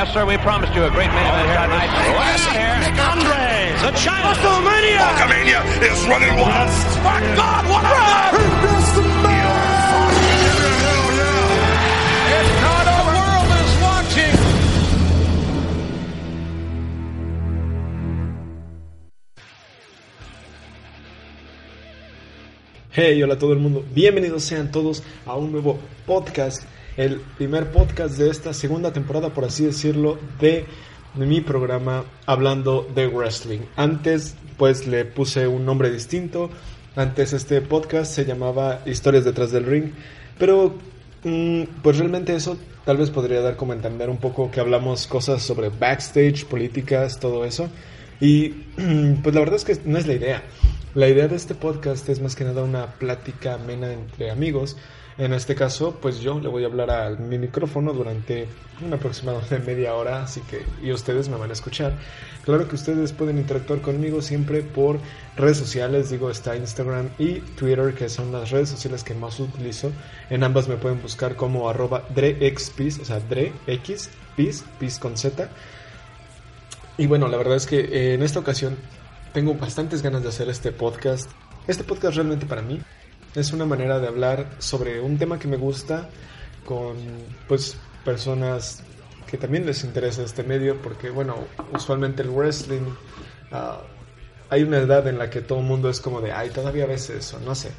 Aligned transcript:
Yes, 0.00 0.14
sir, 0.14 0.24
we 0.24 0.38
promised 0.38 0.72
you 0.74 0.82
a 0.82 0.90
great 0.90 1.12
main 1.12 1.26
event 1.28 1.44
tonight. 1.44 1.92
Nick 2.80 2.96
Andre, 2.96 3.76
the 3.84 3.92
China 4.00 4.32
WrestleMania. 4.32 4.96
Hulkamania 4.96 5.60
is 5.92 6.00
running 6.08 6.40
wild. 6.40 6.72
My 7.04 7.20
God, 7.36 7.68
what 7.68 7.84
a 7.84 7.92
run! 8.00 8.32
It's 12.32 12.52
not 12.64 12.84
the 12.88 12.96
world 13.12 13.50
is 13.60 13.72
watching. 13.84 14.36
Hey, 22.90 23.20
hola 23.20 23.34
a 23.34 23.38
todo 23.38 23.52
el 23.52 23.58
mundo. 23.58 23.84
Bienvenidos 23.94 24.44
sean 24.44 24.72
todos 24.72 25.02
a 25.26 25.34
un 25.36 25.52
nuevo 25.52 25.78
podcast, 26.06 26.62
el 27.00 27.18
primer 27.38 27.72
podcast 27.72 28.18
de 28.18 28.28
esta 28.28 28.52
segunda 28.52 28.92
temporada, 28.92 29.30
por 29.30 29.46
así 29.46 29.64
decirlo, 29.64 30.18
de 30.38 30.66
mi 31.14 31.40
programa 31.40 32.04
hablando 32.26 32.86
de 32.94 33.06
wrestling. 33.06 33.60
Antes, 33.74 34.34
pues 34.58 34.86
le 34.86 35.06
puse 35.06 35.46
un 35.46 35.64
nombre 35.64 35.90
distinto. 35.90 36.50
Antes 36.96 37.32
este 37.32 37.62
podcast 37.62 38.12
se 38.12 38.26
llamaba 38.26 38.82
Historias 38.84 39.24
detrás 39.24 39.50
del 39.50 39.64
ring, 39.64 39.92
pero 40.38 40.74
mm, 41.24 41.62
pues 41.82 41.96
realmente 41.96 42.34
eso 42.34 42.58
tal 42.84 42.98
vez 42.98 43.08
podría 43.08 43.40
dar 43.40 43.56
como 43.56 43.72
entender 43.72 44.10
un 44.10 44.18
poco 44.18 44.50
que 44.50 44.60
hablamos 44.60 45.06
cosas 45.06 45.42
sobre 45.42 45.70
backstage, 45.70 46.44
políticas, 46.44 47.18
todo 47.18 47.46
eso. 47.46 47.70
Y 48.20 48.48
pues 49.22 49.34
la 49.34 49.40
verdad 49.40 49.56
es 49.56 49.64
que 49.64 49.78
no 49.86 49.96
es 49.96 50.06
la 50.06 50.12
idea. 50.12 50.42
La 50.94 51.08
idea 51.08 51.28
de 51.28 51.36
este 51.36 51.54
podcast 51.54 52.06
es 52.10 52.20
más 52.20 52.36
que 52.36 52.44
nada 52.44 52.62
una 52.62 52.88
plática 52.98 53.54
amena 53.54 53.90
entre 53.90 54.30
amigos. 54.30 54.76
En 55.20 55.34
este 55.34 55.54
caso, 55.54 55.98
pues 56.00 56.20
yo 56.20 56.40
le 56.40 56.48
voy 56.48 56.64
a 56.64 56.66
hablar 56.66 56.90
a 56.90 57.10
mi 57.10 57.36
micrófono 57.36 57.92
durante 57.92 58.48
un 58.82 58.94
aproximado 58.94 59.42
de 59.50 59.58
media 59.66 59.94
hora, 59.94 60.22
así 60.22 60.40
que 60.40 60.64
y 60.82 60.92
ustedes 60.92 61.28
me 61.28 61.36
van 61.36 61.50
a 61.50 61.52
escuchar. 61.52 61.92
Claro 62.42 62.66
que 62.66 62.74
ustedes 62.74 63.12
pueden 63.12 63.36
interactuar 63.36 63.82
conmigo 63.82 64.22
siempre 64.22 64.62
por 64.62 64.98
redes 65.36 65.58
sociales, 65.58 66.08
digo, 66.08 66.30
está 66.30 66.56
Instagram 66.56 67.10
y 67.18 67.40
Twitter, 67.40 67.92
que 67.92 68.08
son 68.08 68.32
las 68.32 68.48
redes 68.48 68.70
sociales 68.70 69.04
que 69.04 69.12
más 69.12 69.38
utilizo. 69.40 69.92
En 70.30 70.42
ambas 70.42 70.68
me 70.68 70.76
pueden 70.76 71.02
buscar 71.02 71.36
como 71.36 71.68
arroba 71.68 72.02
drexpis, 72.14 72.98
o 73.00 73.04
sea, 73.04 73.20
pis, 74.36 74.64
pis 74.78 74.98
con 74.98 75.18
z. 75.18 75.50
Y 76.96 77.06
bueno, 77.06 77.28
la 77.28 77.36
verdad 77.36 77.56
es 77.56 77.66
que 77.66 77.80
eh, 77.80 78.14
en 78.14 78.22
esta 78.22 78.40
ocasión 78.40 78.78
tengo 79.34 79.52
bastantes 79.52 80.00
ganas 80.00 80.22
de 80.22 80.30
hacer 80.30 80.48
este 80.48 80.72
podcast. 80.72 81.30
Este 81.66 81.84
podcast 81.84 82.16
realmente 82.16 82.46
para 82.46 82.62
mí 82.62 82.80
es 83.34 83.52
una 83.52 83.64
manera 83.64 83.98
de 83.98 84.08
hablar 84.08 84.46
sobre 84.58 85.00
un 85.00 85.18
tema 85.18 85.38
que 85.38 85.48
me 85.48 85.56
gusta 85.56 86.08
con 86.64 86.96
pues 87.48 87.76
personas 88.04 88.82
que 89.26 89.38
también 89.38 89.66
les 89.66 89.84
interesa 89.84 90.22
este 90.22 90.42
medio 90.42 90.80
porque 90.82 91.10
bueno, 91.10 91.36
usualmente 91.72 92.22
el 92.22 92.30
wrestling 92.30 92.82
ah, 93.52 93.80
hay 94.48 94.64
una 94.64 94.78
edad 94.78 95.06
en 95.06 95.18
la 95.18 95.30
que 95.30 95.40
todo 95.40 95.60
el 95.60 95.64
mundo 95.64 95.88
es 95.88 96.00
como 96.00 96.20
de, 96.20 96.32
ay, 96.32 96.50
todavía 96.50 96.84
ves 96.86 97.08
eso, 97.10 97.38
no 97.44 97.54
sé. 97.54 97.70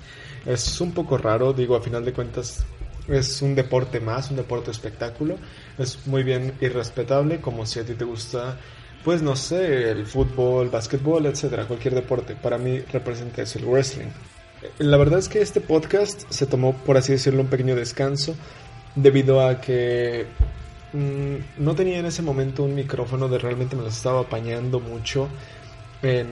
Es 0.45 0.79
un 0.79 0.93
poco 0.93 1.17
raro, 1.17 1.51
digo, 1.51 1.75
a 1.75 1.81
final 1.81 2.05
de 2.05 2.13
cuentas 2.13 2.63
es 3.09 3.41
un 3.41 3.55
deporte 3.55 3.99
más, 3.99 4.31
un 4.31 4.37
deporte 4.37 4.71
espectáculo. 4.71 5.35
Es 5.77 6.07
muy 6.07 6.23
bien 6.23 6.53
y 6.61 6.69
respetable, 6.69 7.41
como 7.41 7.65
si 7.65 7.79
a 7.79 7.85
ti 7.85 7.93
te 7.93 8.05
gusta 8.05 8.57
pues 9.03 9.21
no 9.21 9.35
sé, 9.35 9.91
el 9.91 10.05
fútbol, 10.05 10.69
básquetbol, 10.69 11.25
etcétera, 11.25 11.65
cualquier 11.65 11.95
deporte. 11.95 12.35
Para 12.35 12.57
mí 12.57 12.79
representa 12.79 13.41
eso, 13.41 13.59
el 13.59 13.65
wrestling. 13.65 14.09
La 14.77 14.97
verdad 14.97 15.19
es 15.19 15.27
que 15.27 15.41
este 15.41 15.59
podcast 15.59 16.23
se 16.29 16.45
tomó, 16.45 16.73
por 16.73 16.97
así 16.97 17.11
decirlo, 17.11 17.41
un 17.41 17.47
pequeño 17.47 17.75
descanso 17.75 18.35
debido 18.95 19.45
a 19.45 19.59
que 19.59 20.27
mmm, 20.93 21.63
no 21.63 21.75
tenía 21.75 21.97
en 21.99 22.05
ese 22.05 22.21
momento 22.21 22.63
un 22.63 22.75
micrófono 22.75 23.27
de 23.27 23.39
realmente 23.39 23.75
me 23.75 23.81
lo 23.81 23.87
estaba 23.87 24.21
apañando 24.21 24.79
mucho 24.79 25.29
en 26.03 26.27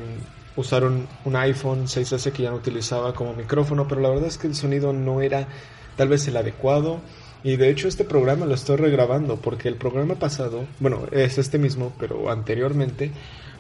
usar 0.56 0.84
un, 0.84 1.08
un 1.26 1.36
iPhone 1.38 1.88
6S 1.88 2.32
que 2.32 2.44
ya 2.44 2.52
no 2.52 2.58
utilizaba 2.58 3.14
como 3.14 3.34
micrófono, 3.34 3.88
pero 3.88 4.02
la 4.02 4.10
verdad 4.10 4.28
es 4.28 4.38
que 4.38 4.48
el 4.48 4.56
sonido 4.56 4.94
no 4.94 5.22
era 5.22 5.48
tal 5.96 6.10
vez 6.10 6.28
el 6.28 6.38
adecuado. 6.38 7.00
Y 7.44 7.56
de 7.56 7.70
hecho 7.70 7.88
este 7.88 8.04
programa 8.04 8.46
lo 8.46 8.54
estoy 8.54 8.76
regrabando 8.76 9.38
porque 9.38 9.70
el 9.70 9.76
programa 9.76 10.16
pasado, 10.16 10.66
bueno, 10.80 11.08
es 11.12 11.38
este 11.38 11.58
mismo, 11.58 11.94
pero 11.98 12.30
anteriormente, 12.30 13.12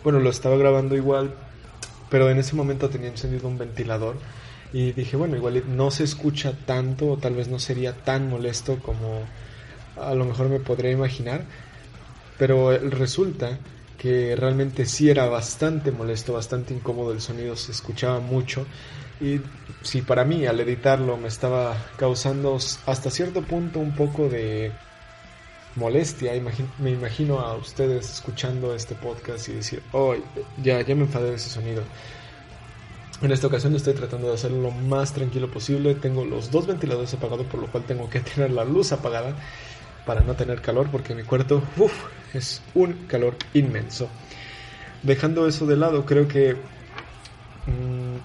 bueno, 0.04 0.20
lo 0.20 0.30
estaba 0.30 0.58
grabando 0.58 0.96
igual, 0.96 1.34
pero 2.10 2.30
en 2.30 2.38
ese 2.38 2.56
momento 2.56 2.90
tenía 2.90 3.08
encendido 3.08 3.48
un 3.48 3.58
ventilador 3.58 4.16
y 4.72 4.92
dije, 4.92 5.18
bueno, 5.18 5.36
igual 5.36 5.64
no 5.76 5.92
se 5.92 6.04
escucha 6.04 6.54
tanto 6.66 7.12
o 7.12 7.18
tal 7.18 7.36
vez 7.36 7.48
no 7.48 7.60
sería 7.60 7.94
tan 7.94 8.30
molesto 8.30 8.80
como 8.80 9.24
a 9.98 10.14
lo 10.14 10.26
mejor 10.26 10.50
me 10.50 10.60
podría 10.60 10.92
imaginar, 10.92 11.44
pero 12.38 12.78
resulta 12.78 13.58
que 13.98 14.36
realmente 14.36 14.86
sí 14.86 15.10
era 15.10 15.26
bastante 15.26 15.92
molesto, 15.92 16.34
bastante 16.34 16.74
incómodo, 16.74 17.12
el 17.12 17.20
sonido 17.20 17.56
se 17.56 17.72
escuchaba 17.72 18.20
mucho 18.20 18.66
y 19.20 19.42
si 19.82 20.02
para 20.02 20.24
mí 20.24 20.46
al 20.46 20.60
editarlo 20.62 21.18
me 21.18 21.28
estaba 21.28 21.76
causando 21.98 22.58
hasta 22.86 23.12
cierto 23.12 23.42
punto 23.42 23.80
un 23.80 23.94
poco 23.94 24.30
de 24.30 24.72
molestia, 25.76 26.32
me 26.80 26.92
imagino 26.92 27.40
a 27.40 27.56
ustedes 27.56 28.10
escuchando 28.10 28.74
este 28.74 28.96
podcast 28.96 29.50
y 29.50 29.54
decir, 29.54 29.84
oh, 29.92 30.16
ya, 30.64 30.82
ya 30.82 30.96
me 30.96 31.04
enfadé 31.04 31.32
de 31.32 31.36
ese 31.36 31.50
sonido. 31.50 31.84
En 33.22 33.32
esta 33.34 33.48
ocasión 33.48 33.76
estoy 33.76 33.94
tratando 33.94 34.28
de 34.30 34.36
hacerlo 34.36 34.62
lo 34.62 34.72
más 34.72 35.14
tranquilo 35.14 35.52
posible. 35.52 35.96
Tengo 35.96 36.24
los 36.24 36.52
dos 36.52 36.68
ventiladores 36.68 37.14
apagados, 37.14 37.46
por 37.48 37.60
lo 37.60 37.68
cual 37.68 37.84
tengo 37.84 38.10
que 38.10 38.20
tener 38.36 38.52
la 38.52 38.64
luz 38.64 38.92
apagada 38.92 39.36
para 40.06 40.22
no 40.22 40.36
tener 40.36 40.62
calor, 40.62 40.90
porque 40.90 41.14
mi 41.14 41.24
cuarto 41.24 41.62
uf, 41.78 41.94
es 42.34 42.62
un 42.74 42.94
calor 43.08 43.36
inmenso. 43.54 44.08
Dejando 45.04 45.48
eso 45.48 45.66
de 45.66 45.78
lado, 45.78 46.06
creo 46.06 46.28
que 46.28 46.54
mmm, 46.54 48.18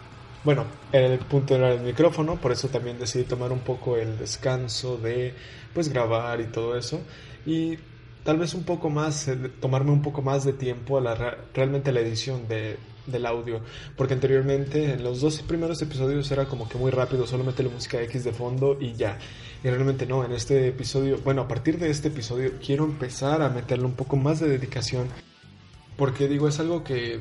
bueno, 0.45 0.65
el 0.93 1.19
punto 1.19 1.57
era 1.57 1.73
el 1.73 1.81
micrófono, 1.81 2.37
por 2.37 2.53
eso 2.53 2.69
también 2.69 2.99
decidí 2.99 3.25
tomar 3.25 3.51
un 3.51 3.61
poco 3.61 3.97
el 3.97 4.19
descanso 4.19 4.97
de 4.99 5.35
pues 5.73 5.89
grabar 5.89 6.41
y 6.41 6.45
todo 6.45 6.77
eso 6.77 7.01
y 7.47 7.79
tal 8.25 8.39
vez 8.39 8.55
un 8.55 8.65
poco 8.65 8.91
más, 8.91 9.27
eh, 9.29 9.37
tomarme 9.61 9.91
un 9.91 10.03
poco 10.03 10.23
más 10.23 10.45
de 10.45 10.53
tiempo 10.53 10.99
a 10.99 11.01
la, 11.01 11.15
realmente 11.55 11.93
la 11.93 12.01
edición 12.01 12.47
de, 12.47 12.77
del 13.07 13.27
audio, 13.27 13.61
porque 13.97 14.15
anteriormente 14.15 14.93
en 14.93 15.05
los 15.05 15.21
dos 15.21 15.43
primeros 15.43 15.81
episodios 15.83 16.31
era 16.31 16.47
como 16.47 16.69
que 16.69 16.79
muy 16.79 16.91
rápido, 16.91 17.27
solo 17.27 17.45
la 17.45 17.69
música 17.69 18.01
X 18.03 18.25
de 18.25 18.33
fondo 18.33 18.77
y 18.81 18.95
ya. 18.95 19.19
Y 19.63 19.69
realmente 19.69 20.07
no, 20.07 20.25
en 20.25 20.33
este 20.33 20.69
episodio, 20.69 21.19
bueno, 21.25 21.43
a 21.43 21.49
partir 21.49 21.79
de 21.79 21.91
este 21.91 22.09
episodio 22.09 22.53
quiero 22.65 22.85
empezar 22.85 23.43
a 23.43 23.49
meterle 23.49 23.87
un 23.87 23.95
poco 23.95 24.17
más 24.17 24.41
de 24.41 24.49
dedicación, 24.49 25.09
porque 25.97 26.29
digo, 26.29 26.49
es 26.49 26.59
algo 26.61 26.85
que 26.85 27.21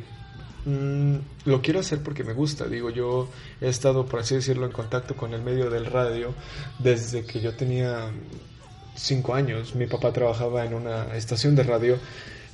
Mm, 0.66 1.18
lo 1.46 1.62
quiero 1.62 1.80
hacer 1.80 2.02
porque 2.02 2.24
me 2.24 2.34
gusta. 2.34 2.66
Digo, 2.68 2.90
yo 2.90 3.30
he 3.62 3.68
estado, 3.68 4.06
por 4.06 4.20
así 4.22 4.36
decirlo, 4.36 4.66
en 4.66 4.72
contacto 4.72 5.16
con 5.16 5.34
el 5.34 5.42
medio 5.42 5.70
del 5.70 5.86
radio 5.86 6.34
desde 6.80 7.26
que 7.26 7.42
yo 7.42 7.56
tenía 7.56 8.12
cinco 8.96 9.36
años. 9.36 9.76
Mi 9.76 9.88
papá 9.88 10.14
trabajaba 10.14 10.66
en 10.66 10.74
una 10.74 11.16
estación 11.16 11.56
de 11.56 11.64
radio 11.64 11.98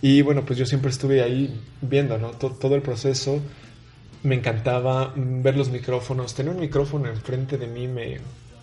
y 0.02 0.22
bueno, 0.22 0.46
pues 0.46 0.58
yo 0.58 0.66
siempre 0.66 0.92
estuve 0.92 1.22
ahí 1.22 1.60
viendo, 1.82 2.18
¿no? 2.18 2.32
todo 2.32 2.76
el 2.76 2.82
proceso. 2.82 3.40
Me 4.24 4.36
encantaba 4.36 5.14
ver 5.16 5.58
los 5.58 5.70
micrófonos. 5.70 6.36
Tener 6.36 6.54
un 6.54 6.60
micrófono 6.60 7.08
enfrente 7.08 7.58
de 7.58 7.68
mí 7.68 7.88
me 7.88 8.20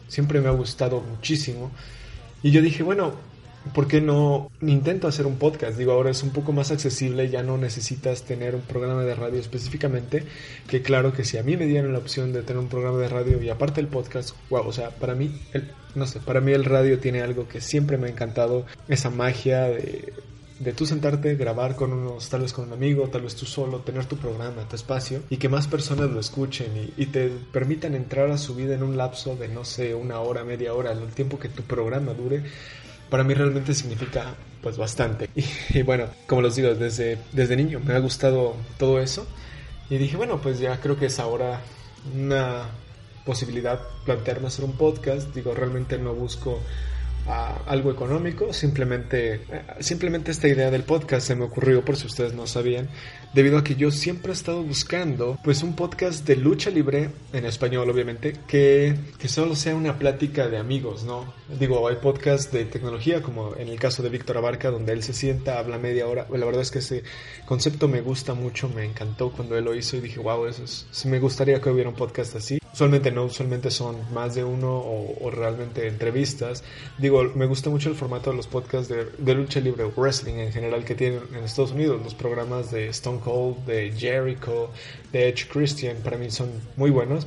siempre 0.08 0.41
me 0.41 0.48
ha 0.48 0.52
gustado 0.52 1.00
muchísimo. 1.00 1.70
Y 2.42 2.50
yo 2.50 2.62
dije, 2.62 2.82
bueno, 2.82 3.14
¿por 3.74 3.88
qué 3.88 4.00
no 4.00 4.50
intento 4.60 5.08
hacer 5.08 5.26
un 5.26 5.36
podcast? 5.36 5.76
Digo, 5.78 5.92
ahora 5.92 6.10
es 6.10 6.22
un 6.22 6.30
poco 6.30 6.52
más 6.52 6.70
accesible, 6.70 7.28
ya 7.28 7.42
no 7.42 7.58
necesitas 7.58 8.22
tener 8.22 8.54
un 8.54 8.62
programa 8.62 9.03
de 9.04 9.14
radio 9.14 9.41
específicamente, 9.41 10.24
que 10.68 10.82
claro 10.82 11.12
que 11.12 11.24
si 11.24 11.38
a 11.38 11.42
mí 11.42 11.56
me 11.56 11.66
dieran 11.66 11.92
la 11.92 11.98
opción 11.98 12.32
de 12.32 12.42
tener 12.42 12.62
un 12.62 12.68
programa 12.68 12.98
de 12.98 13.08
radio 13.08 13.42
y 13.42 13.48
aparte 13.48 13.80
el 13.80 13.88
podcast, 13.88 14.30
wow, 14.50 14.66
o 14.66 14.72
sea, 14.72 14.91
para 14.91 15.14
mí, 15.14 15.41
el, 15.53 15.70
no 15.94 16.06
sé, 16.06 16.20
para 16.20 16.41
mí 16.41 16.53
el 16.53 16.64
radio 16.64 16.98
tiene 16.98 17.22
algo 17.22 17.48
que 17.48 17.60
siempre 17.60 17.98
me 17.98 18.06
ha 18.06 18.10
encantado, 18.10 18.66
esa 18.88 19.10
magia 19.10 19.62
de, 19.64 20.12
de 20.58 20.72
tú 20.72 20.86
sentarte, 20.86 21.36
grabar 21.36 21.76
con 21.76 21.92
unos, 21.92 22.28
tal 22.28 22.42
vez 22.42 22.53
con 22.53 22.66
un 22.66 22.72
amigo, 22.72 23.08
tal 23.08 23.22
vez 23.22 23.36
tú 23.36 23.44
solo, 23.44 23.80
tener 23.80 24.06
tu 24.06 24.16
programa, 24.16 24.66
tu 24.68 24.76
espacio 24.76 25.22
y 25.28 25.36
que 25.36 25.48
más 25.48 25.66
personas 25.66 26.10
lo 26.10 26.20
escuchen 26.20 26.92
y, 26.97 27.06
te 27.06 27.28
permitan 27.53 27.94
entrar 27.94 28.30
a 28.30 28.38
su 28.38 28.54
vida 28.54 28.74
en 28.74 28.82
un 28.82 28.97
lapso 28.97 29.36
de, 29.36 29.48
no 29.48 29.64
sé, 29.64 29.94
una 29.94 30.20
hora, 30.20 30.44
media 30.44 30.72
hora, 30.72 30.92
el 30.92 31.08
tiempo 31.08 31.38
que 31.38 31.48
tu 31.48 31.62
programa 31.62 32.14
dure 32.14 32.42
para 33.10 33.22
mí 33.22 33.34
realmente 33.34 33.74
significa 33.74 34.34
pues 34.62 34.76
bastante. 34.76 35.28
Y, 35.70 35.82
bueno, 35.82 36.06
como 36.26 36.42
les 36.42 36.56
digo, 36.56 36.74
desde, 36.74 37.18
desde 37.32 37.56
niño 37.56 37.80
me 37.80 37.94
ha 37.94 37.98
gustado 37.98 38.56
todo 38.78 39.00
eso. 39.00 39.26
Y 39.88 39.98
dije, 39.98 40.16
bueno, 40.16 40.41
pues 40.41 40.59
ya 40.59 40.80
creo 40.80 40.98
que 40.98 41.06
es 41.06 41.20
ahora 41.20 41.60
una 42.14 42.64
posibilidad 43.24 43.80
plantearme 44.04 44.48
hacer 44.48 44.64
un 44.64 44.72
podcast. 44.72 45.32
Digo, 45.34 45.54
realmente 45.54 45.98
no 45.98 46.14
busco 46.14 46.60
a 47.28 47.58
algo 47.66 47.90
económico. 47.90 48.52
Simplemente, 48.52 49.40
simplemente 49.80 50.30
esta 50.30 50.48
idea 50.48 50.70
del 50.70 50.82
podcast 50.82 51.26
se 51.26 51.34
me 51.34 51.44
ocurrió, 51.44 51.84
por 51.84 51.96
si 51.96 52.06
ustedes 52.06 52.34
no 52.34 52.46
sabían, 52.46 52.88
debido 53.34 53.58
a 53.58 53.64
que 53.64 53.74
yo 53.74 53.90
siempre 53.90 54.32
he 54.32 54.34
estado 54.34 54.62
buscando 54.62 55.38
pues 55.44 55.62
un 55.62 55.74
podcast 55.74 56.26
de 56.26 56.36
lucha 56.36 56.70
libre, 56.70 57.10
en 57.32 57.44
español 57.44 57.88
obviamente, 57.90 58.34
que, 58.46 58.94
que 59.18 59.28
solo 59.28 59.56
sea 59.56 59.74
una 59.74 59.98
plática 59.98 60.48
de 60.48 60.58
amigos, 60.58 61.04
¿no? 61.04 61.32
Digo, 61.48 61.87
hay 61.87 61.95
podcasts 61.97 62.51
de 62.51 62.65
tecnología, 62.65 63.22
como 63.22 63.54
en 63.54 63.69
el 63.69 63.78
caso 63.78 64.03
de 64.03 64.09
Víctor 64.09 64.37
Abarca, 64.37 64.72
donde 64.72 64.93
él 64.93 65.04
se 65.04 65.13
sienta, 65.13 65.60
habla 65.60 65.78
media 65.78 66.09
hora. 66.09 66.27
La 66.28 66.45
verdad 66.45 66.63
es 66.63 66.72
que 66.72 66.81
ese 66.81 67.04
concepto 67.45 67.87
me 67.87 68.01
gusta 68.01 68.34
mucho, 68.34 68.69
me 68.69 68.84
encantó 68.84 69.31
cuando 69.31 69.57
él 69.57 69.65
lo 69.65 69.72
hizo 69.72 69.97
y 69.97 70.01
dije, 70.01 70.19
wow, 70.19 70.47
eso 70.47 70.65
es, 70.65 71.07
me 71.07 71.21
gustaría 71.21 71.60
que 71.60 71.71
hubiera 71.71 71.89
un 71.89 71.95
podcast 71.95 72.34
así. 72.34 72.59
Usualmente 72.72 73.13
no, 73.13 73.27
usualmente 73.27 73.71
son 73.71 73.97
más 74.13 74.34
de 74.34 74.43
uno 74.43 74.77
o, 74.77 75.31
realmente 75.31 75.87
entrevistas. 75.87 76.65
Digo, 76.98 77.22
me 77.37 77.47
gusta 77.47 77.71
mucho 77.71 77.91
el 77.91 77.95
formato 77.95 78.31
de 78.31 78.37
los 78.37 78.48
podcasts 78.48 78.89
de, 78.89 79.04
de 79.16 79.34
lucha 79.34 79.60
libre, 79.60 79.84
wrestling 79.97 80.34
en 80.34 80.53
general 80.53 80.84
que 80.84 80.97
tienen 80.97 81.21
en 81.33 81.45
Estados 81.45 81.71
Unidos, 81.71 82.03
los 82.03 82.15
programas 82.15 82.72
de 82.72 82.89
Stone 82.89 83.21
Cold, 83.21 83.65
de 83.66 83.93
Jericho, 83.93 84.71
de 85.13 85.28
Edge 85.28 85.47
Christian, 85.48 85.98
para 86.03 86.19
mí 86.19 86.28
son 86.28 86.51
muy 86.77 86.91
buenos. 86.91 87.25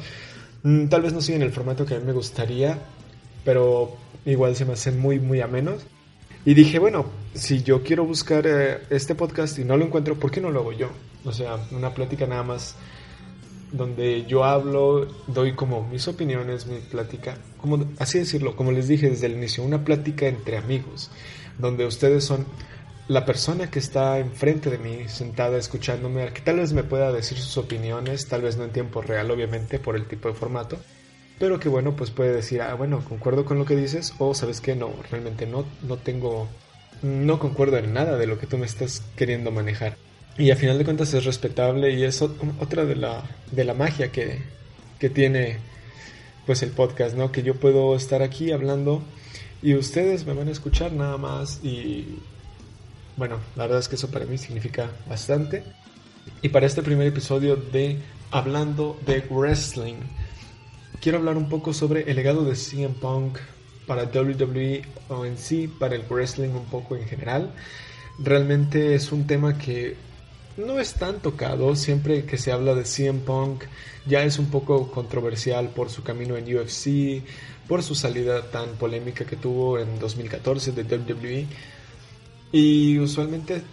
Mm, 0.63 0.87
tal 0.87 1.03
vez 1.03 1.13
no 1.13 1.21
siguen 1.21 1.41
el 1.41 1.53
formato 1.53 1.85
que 1.85 1.95
a 1.95 1.99
mí 1.99 2.05
me 2.05 2.11
gustaría, 2.11 2.77
pero 3.45 3.97
igual 4.25 4.55
se 4.55 4.65
me 4.65 4.73
hacen 4.73 4.99
muy, 4.99 5.19
muy 5.19 5.41
amenos. 5.41 5.85
Y 6.45 6.53
dije, 6.53 6.79
bueno, 6.79 7.05
si 7.33 7.63
yo 7.63 7.83
quiero 7.83 8.05
buscar 8.05 8.47
eh, 8.47 8.79
este 8.89 9.13
podcast 9.15 9.59
y 9.59 9.65
no 9.65 9.77
lo 9.77 9.85
encuentro, 9.85 10.15
¿por 10.15 10.31
qué 10.31 10.39
no 10.41 10.51
lo 10.51 10.61
hago 10.61 10.71
yo? 10.73 10.89
O 11.25 11.33
sea, 11.33 11.57
una 11.71 11.93
plática 11.93 12.25
nada 12.25 12.43
más 12.43 12.75
donde 13.71 14.25
yo 14.25 14.43
hablo, 14.43 15.07
doy 15.27 15.53
como 15.53 15.87
mis 15.87 16.07
opiniones, 16.07 16.65
mi 16.65 16.79
plática, 16.79 17.37
como 17.57 17.85
así 17.99 18.19
decirlo, 18.19 18.55
como 18.55 18.71
les 18.71 18.87
dije 18.87 19.09
desde 19.09 19.27
el 19.27 19.33
inicio, 19.33 19.63
una 19.63 19.83
plática 19.83 20.27
entre 20.27 20.57
amigos, 20.57 21.11
donde 21.57 21.85
ustedes 21.85 22.23
son 22.23 22.45
la 23.07 23.25
persona 23.25 23.69
que 23.69 23.79
está 23.79 24.19
enfrente 24.19 24.69
de 24.69 24.77
mí, 24.77 25.07
sentada 25.07 25.57
escuchándome, 25.57 26.31
que 26.31 26.41
tal 26.41 26.57
vez 26.57 26.73
me 26.73 26.83
pueda 26.83 27.11
decir 27.11 27.37
sus 27.37 27.57
opiniones, 27.57 28.27
tal 28.27 28.41
vez 28.41 28.57
no 28.57 28.63
en 28.63 28.71
tiempo 28.71 29.01
real, 29.01 29.29
obviamente, 29.31 29.79
por 29.79 29.95
el 29.95 30.07
tipo 30.07 30.29
de 30.29 30.35
formato, 30.35 30.77
pero 31.39 31.59
que 31.59 31.69
bueno, 31.69 31.95
pues 31.95 32.11
puede 32.11 32.33
decir, 32.33 32.61
ah, 32.61 32.73
bueno, 32.75 33.03
concuerdo 33.07 33.45
con 33.45 33.57
lo 33.57 33.65
que 33.65 33.75
dices, 33.75 34.13
o 34.19 34.33
sabes 34.33 34.59
que 34.61 34.75
no, 34.75 34.93
realmente 35.09 35.47
no, 35.47 35.65
no 35.87 35.97
tengo, 35.97 36.47
no 37.01 37.39
concuerdo 37.39 37.77
en 37.77 37.93
nada 37.93 38.17
de 38.17 38.27
lo 38.27 38.37
que 38.37 38.45
tú 38.45 38.57
me 38.57 38.65
estás 38.65 39.01
queriendo 39.15 39.49
manejar. 39.49 39.95
Y 40.37 40.51
a 40.51 40.55
final 40.55 40.77
de 40.77 40.85
cuentas 40.85 41.13
es 41.13 41.25
respetable 41.25 41.91
y 41.91 42.03
es 42.03 42.21
otra 42.21 42.85
de 42.85 42.95
la, 42.95 43.23
de 43.51 43.63
la 43.63 43.73
magia 43.73 44.11
que, 44.11 44.41
que 44.99 45.09
tiene 45.09 45.57
pues 46.45 46.61
el 46.61 46.71
podcast, 46.71 47.15
¿no? 47.15 47.31
Que 47.31 47.43
yo 47.43 47.55
puedo 47.55 47.95
estar 47.95 48.21
aquí 48.21 48.51
hablando 48.51 49.01
y 49.61 49.75
ustedes 49.75 50.25
me 50.25 50.33
van 50.33 50.47
a 50.47 50.51
escuchar 50.51 50.93
nada 50.93 51.17
más 51.17 51.59
y 51.63 52.19
bueno, 53.17 53.39
la 53.55 53.63
verdad 53.63 53.79
es 53.79 53.89
que 53.89 53.95
eso 53.95 54.09
para 54.09 54.25
mí 54.25 54.37
significa 54.37 54.89
bastante. 55.07 55.63
Y 56.41 56.49
para 56.49 56.65
este 56.65 56.81
primer 56.81 57.07
episodio 57.07 57.55
de 57.57 57.97
Hablando 58.31 58.97
de 59.05 59.21
Wrestling, 59.29 59.97
quiero 61.01 61.17
hablar 61.17 61.37
un 61.37 61.49
poco 61.49 61.73
sobre 61.73 62.09
el 62.09 62.15
legado 62.15 62.43
de 62.45 62.55
CM 62.55 62.95
Punk 62.95 63.37
para 63.87 64.03
WWE 64.03 64.83
o 65.09 65.25
en 65.25 65.37
sí, 65.37 65.67
para 65.67 65.95
el 65.95 66.03
wrestling 66.09 66.49
un 66.49 66.65
poco 66.65 66.95
en 66.95 67.05
general. 67.05 67.51
Realmente 68.19 68.95
es 68.95 69.11
un 69.11 69.25
tema 69.25 69.57
que 69.57 69.95
no 70.57 70.79
es 70.79 70.93
tan 70.93 71.19
tocado. 71.19 71.75
Siempre 71.75 72.25
que 72.25 72.37
se 72.37 72.51
habla 72.51 72.75
de 72.75 72.83
CM 72.83 73.19
Punk, 73.21 73.63
ya 74.05 74.23
es 74.23 74.37
un 74.37 74.47
poco 74.47 74.91
controversial 74.91 75.69
por 75.69 75.89
su 75.89 76.03
camino 76.03 76.37
en 76.37 76.55
UFC, 76.55 77.23
por 77.67 77.81
su 77.81 77.95
salida 77.95 78.41
tan 78.51 78.69
polémica 78.71 79.25
que 79.25 79.37
tuvo 79.37 79.79
en 79.79 79.99
2014 79.99 80.73
de 80.73 80.83
WWE. 80.83 81.47
Y 82.51 82.97
usualmente, 82.99 83.63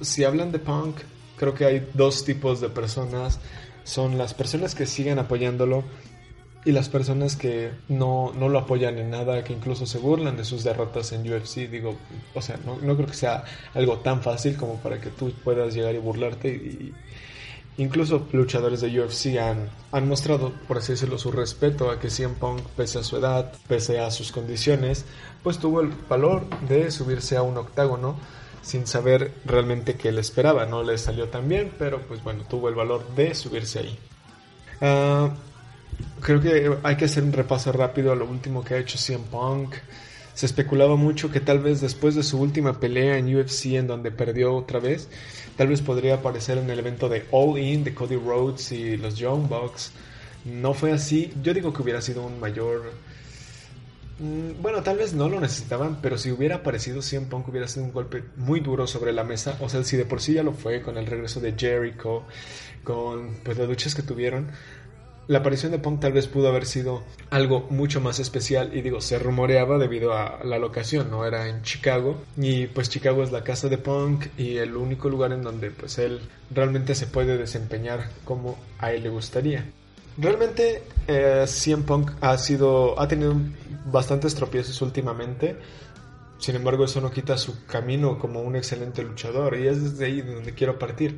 si 0.00 0.24
hablan 0.24 0.52
de 0.52 0.58
Punk, 0.58 0.96
creo 1.36 1.54
que 1.54 1.64
hay 1.64 1.88
dos 1.94 2.24
tipos 2.24 2.60
de 2.60 2.68
personas. 2.68 3.40
Son 3.84 4.16
las 4.16 4.32
personas 4.32 4.74
que 4.74 4.86
siguen 4.86 5.18
apoyándolo 5.18 5.82
y 6.64 6.72
las 6.72 6.88
personas 6.88 7.36
que 7.36 7.72
no, 7.88 8.32
no, 8.38 8.48
lo 8.48 8.60
apoyan 8.60 8.98
en 8.98 9.10
nada, 9.10 9.42
que 9.42 9.52
incluso 9.52 9.84
se 9.84 9.98
burlan 9.98 10.36
de 10.36 10.44
sus 10.44 10.62
derrotas 10.62 11.12
en 11.12 11.30
UFC, 11.30 11.68
digo, 11.68 11.96
o 12.34 12.42
sea, 12.42 12.58
no, 12.64 12.76
no 12.76 12.94
creo 12.94 13.08
que 13.08 13.14
sea 13.14 13.44
algo 13.74 13.98
tan 13.98 14.22
fácil 14.22 14.56
como 14.56 14.76
para 14.76 15.00
que 15.00 15.10
tú 15.10 15.32
puedas 15.42 15.74
llegar 15.74 15.94
y 15.94 15.98
burlarte. 15.98 16.48
Y, 16.48 16.94
incluso 17.78 18.28
luchadores 18.32 18.80
de 18.80 19.00
UFC 19.00 19.38
han, 19.38 19.70
han 19.90 20.06
mostrado, 20.06 20.52
por 20.68 20.78
así 20.78 20.92
decirlo, 20.92 21.18
su 21.18 21.32
respeto 21.32 21.90
a 21.90 21.98
que 21.98 22.10
CM 22.10 22.36
Punk, 22.36 22.60
pese 22.76 23.00
a 23.00 23.02
su 23.02 23.16
edad, 23.16 23.52
pese 23.66 23.98
a 23.98 24.10
sus 24.12 24.30
condiciones, 24.30 25.04
pues 25.42 25.58
tuvo 25.58 25.80
el 25.80 25.88
valor 26.08 26.46
de 26.68 26.92
subirse 26.92 27.36
a 27.36 27.42
un 27.42 27.56
octágono 27.56 28.16
sin 28.62 28.86
saber 28.86 29.34
realmente 29.44 29.96
qué 29.96 30.12
le 30.12 30.20
esperaba. 30.20 30.66
No 30.66 30.84
le 30.84 30.96
salió 30.96 31.28
tan 31.28 31.48
bien, 31.48 31.72
pero 31.76 32.00
pues 32.02 32.22
bueno, 32.22 32.44
tuvo 32.48 32.68
el 32.68 32.76
valor 32.76 33.04
de 33.16 33.34
subirse 33.34 33.80
ahí. 33.80 33.98
Uh, 34.80 35.30
creo 36.22 36.40
que 36.40 36.78
hay 36.82 36.96
que 36.96 37.04
hacer 37.04 37.24
un 37.24 37.32
repaso 37.32 37.72
rápido 37.72 38.12
a 38.12 38.16
lo 38.16 38.26
último 38.26 38.64
que 38.64 38.74
ha 38.74 38.78
hecho 38.78 38.96
CM 38.96 39.24
Punk. 39.30 39.74
Se 40.34 40.46
especulaba 40.46 40.96
mucho 40.96 41.30
que 41.30 41.40
tal 41.40 41.58
vez 41.58 41.80
después 41.80 42.14
de 42.14 42.22
su 42.22 42.40
última 42.40 42.80
pelea 42.80 43.18
en 43.18 43.34
UFC 43.36 43.66
en 43.74 43.86
donde 43.86 44.10
perdió 44.10 44.54
otra 44.54 44.80
vez, 44.80 45.08
tal 45.56 45.68
vez 45.68 45.82
podría 45.82 46.14
aparecer 46.14 46.56
en 46.56 46.70
el 46.70 46.78
evento 46.78 47.08
de 47.10 47.26
All 47.32 47.58
In 47.58 47.84
de 47.84 47.92
Cody 47.92 48.16
Rhodes 48.16 48.72
y 48.72 48.96
los 48.96 49.16
Young 49.16 49.48
Bucks. 49.48 49.92
No 50.44 50.72
fue 50.72 50.92
así. 50.92 51.32
Yo 51.42 51.52
digo 51.52 51.72
que 51.72 51.82
hubiera 51.82 52.00
sido 52.00 52.24
un 52.24 52.40
mayor... 52.40 52.92
Mm, 54.18 54.62
bueno, 54.62 54.82
tal 54.82 54.96
vez 54.96 55.12
no 55.12 55.28
lo 55.28 55.38
necesitaban, 55.40 55.98
pero 56.00 56.16
si 56.16 56.30
hubiera 56.30 56.56
aparecido 56.56 57.02
CM 57.02 57.26
Punk 57.26 57.48
hubiera 57.48 57.68
sido 57.68 57.84
un 57.84 57.92
golpe 57.92 58.24
muy 58.36 58.60
duro 58.60 58.86
sobre 58.86 59.12
la 59.12 59.24
mesa. 59.24 59.58
O 59.60 59.68
sea, 59.68 59.84
si 59.84 59.96
de 59.96 60.06
por 60.06 60.20
sí 60.22 60.34
ya 60.34 60.42
lo 60.42 60.52
fue 60.52 60.80
con 60.80 60.96
el 60.96 61.06
regreso 61.06 61.40
de 61.40 61.54
Jericho, 61.56 62.24
con 62.84 63.36
pues, 63.44 63.58
las 63.58 63.68
luchas 63.68 63.94
que 63.94 64.02
tuvieron 64.02 64.48
la 65.28 65.38
aparición 65.38 65.72
de 65.72 65.78
Punk 65.78 66.00
tal 66.00 66.12
vez 66.12 66.26
pudo 66.26 66.48
haber 66.48 66.66
sido 66.66 67.02
algo 67.30 67.66
mucho 67.70 68.00
más 68.00 68.18
especial 68.18 68.76
y 68.76 68.82
digo, 68.82 69.00
se 69.00 69.18
rumoreaba 69.18 69.78
debido 69.78 70.12
a 70.14 70.40
la 70.44 70.58
locación, 70.58 71.10
no 71.10 71.24
era 71.24 71.48
en 71.48 71.62
Chicago 71.62 72.20
y 72.36 72.66
pues 72.66 72.88
Chicago 72.88 73.22
es 73.22 73.30
la 73.30 73.44
casa 73.44 73.68
de 73.68 73.78
Punk 73.78 74.26
y 74.36 74.56
el 74.56 74.76
único 74.76 75.08
lugar 75.08 75.32
en 75.32 75.42
donde 75.42 75.70
pues 75.70 75.98
él 75.98 76.20
realmente 76.50 76.94
se 76.94 77.06
puede 77.06 77.38
desempeñar 77.38 78.10
como 78.24 78.58
a 78.78 78.92
él 78.92 79.04
le 79.04 79.08
gustaría. 79.10 79.64
Realmente 80.18 80.82
eh, 81.06 81.46
Punk 81.86 82.10
ha 82.20 82.36
sido 82.36 83.00
ha 83.00 83.08
tenido 83.08 83.34
bastantes 83.86 84.34
tropiezos 84.34 84.82
últimamente. 84.82 85.56
Sin 86.38 86.56
embargo, 86.56 86.84
eso 86.84 87.00
no 87.00 87.12
quita 87.12 87.38
su 87.38 87.64
camino 87.66 88.18
como 88.18 88.42
un 88.42 88.56
excelente 88.56 89.02
luchador 89.04 89.56
y 89.56 89.68
es 89.68 89.82
desde 89.82 90.06
ahí 90.06 90.20
donde 90.20 90.52
quiero 90.52 90.76
partir 90.78 91.16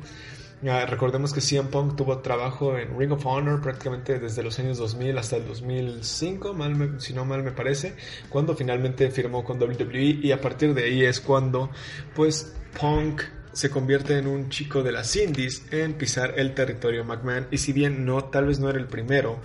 recordemos 0.61 1.33
que 1.33 1.41
CM 1.41 1.69
Punk 1.69 1.95
tuvo 1.95 2.19
trabajo 2.19 2.77
en 2.77 2.97
Ring 2.97 3.11
of 3.11 3.25
Honor 3.25 3.61
prácticamente 3.61 4.19
desde 4.19 4.41
los 4.41 4.57
años 4.59 4.77
2000 4.77 5.17
hasta 5.17 5.35
el 5.37 5.45
2005, 5.45 6.53
mal 6.53 6.99
si 6.99 7.13
no 7.13 7.25
mal 7.25 7.43
me 7.43 7.51
parece, 7.51 7.95
cuando 8.29 8.55
finalmente 8.55 9.11
firmó 9.11 9.43
con 9.43 9.61
WWE 9.61 10.19
y 10.21 10.31
a 10.31 10.41
partir 10.41 10.73
de 10.73 10.85
ahí 10.85 11.03
es 11.03 11.19
cuando 11.19 11.69
pues 12.15 12.55
Punk 12.79 13.21
se 13.51 13.69
convierte 13.69 14.17
en 14.17 14.27
un 14.27 14.49
chico 14.49 14.83
de 14.83 14.91
las 14.91 15.15
indies 15.15 15.63
en 15.71 15.93
pisar 15.93 16.33
el 16.37 16.53
territorio 16.53 17.05
McMahon 17.05 17.47
y 17.51 17.57
si 17.57 17.71
bien 17.71 18.05
no 18.05 18.25
tal 18.25 18.47
vez 18.47 18.59
no 18.59 18.69
era 18.69 18.79
el 18.79 18.87
primero, 18.87 19.39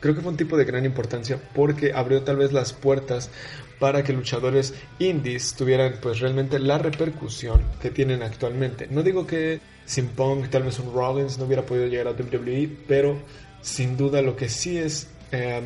creo 0.00 0.14
que 0.14 0.20
fue 0.20 0.30
un 0.30 0.36
tipo 0.36 0.56
de 0.56 0.64
gran 0.64 0.84
importancia 0.84 1.38
porque 1.54 1.92
abrió 1.92 2.22
tal 2.22 2.36
vez 2.36 2.52
las 2.52 2.72
puertas 2.72 3.30
para 3.78 4.04
que 4.04 4.12
luchadores 4.12 4.74
indies 4.98 5.54
tuvieran 5.54 5.94
pues 6.00 6.20
realmente 6.20 6.58
la 6.58 6.78
repercusión 6.78 7.62
que 7.80 7.90
tienen 7.90 8.22
actualmente. 8.22 8.86
No 8.90 9.02
digo 9.02 9.26
que 9.26 9.60
sin 9.90 10.06
Punk 10.06 10.50
tal 10.50 10.62
vez 10.62 10.78
un 10.78 10.94
Rollins 10.94 11.36
no 11.36 11.46
hubiera 11.46 11.66
podido 11.66 11.88
llegar 11.88 12.06
a 12.06 12.12
WWE, 12.12 12.70
pero 12.86 13.16
sin 13.60 13.96
duda 13.96 14.22
lo 14.22 14.36
que 14.36 14.48
sí 14.48 14.78
es 14.78 15.08
eh, 15.32 15.62